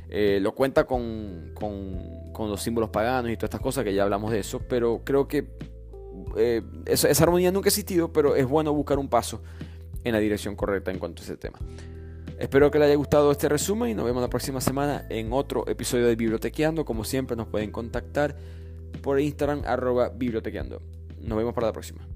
Eh, 0.09 0.39
lo 0.41 0.53
cuenta 0.53 0.85
con, 0.85 1.51
con, 1.53 2.49
los 2.49 2.61
símbolos 2.61 2.89
paganos 2.89 3.31
y 3.31 3.37
todas 3.37 3.47
estas 3.47 3.61
cosas, 3.61 3.83
que 3.83 3.93
ya 3.93 4.03
hablamos 4.03 4.31
de 4.31 4.39
eso, 4.39 4.59
pero 4.67 5.01
creo 5.05 5.27
que 5.27 5.47
eh, 6.35 6.61
esa, 6.85 7.07
esa, 7.09 7.23
armonía 7.23 7.51
nunca 7.51 7.67
ha 7.67 7.69
existido, 7.69 8.11
pero 8.11 8.35
es 8.35 8.45
bueno 8.45 8.73
buscar 8.73 8.99
un 8.99 9.07
paso 9.07 9.41
en 10.03 10.11
la 10.11 10.19
dirección 10.19 10.55
correcta 10.55 10.91
en 10.91 10.99
cuanto 10.99 11.21
a 11.21 11.25
ese 11.25 11.37
tema. 11.37 11.59
Espero 12.37 12.71
que 12.71 12.79
les 12.79 12.87
haya 12.87 12.95
gustado 12.95 13.31
este 13.31 13.47
resumen 13.47 13.89
y 13.89 13.93
nos 13.93 14.05
vemos 14.05 14.21
la 14.21 14.29
próxima 14.29 14.59
semana 14.59 15.05
en 15.09 15.31
otro 15.31 15.65
episodio 15.67 16.07
de 16.07 16.15
Bibliotequeando. 16.15 16.85
Como 16.85 17.03
siempre 17.03 17.37
nos 17.37 17.47
pueden 17.47 17.71
contactar 17.71 18.35
por 19.01 19.19
Instagram 19.19 19.63
arroba 19.65 20.09
bibliotequeando. 20.09 20.81
Nos 21.21 21.37
vemos 21.37 21.53
para 21.53 21.67
la 21.67 21.73
próxima. 21.73 22.08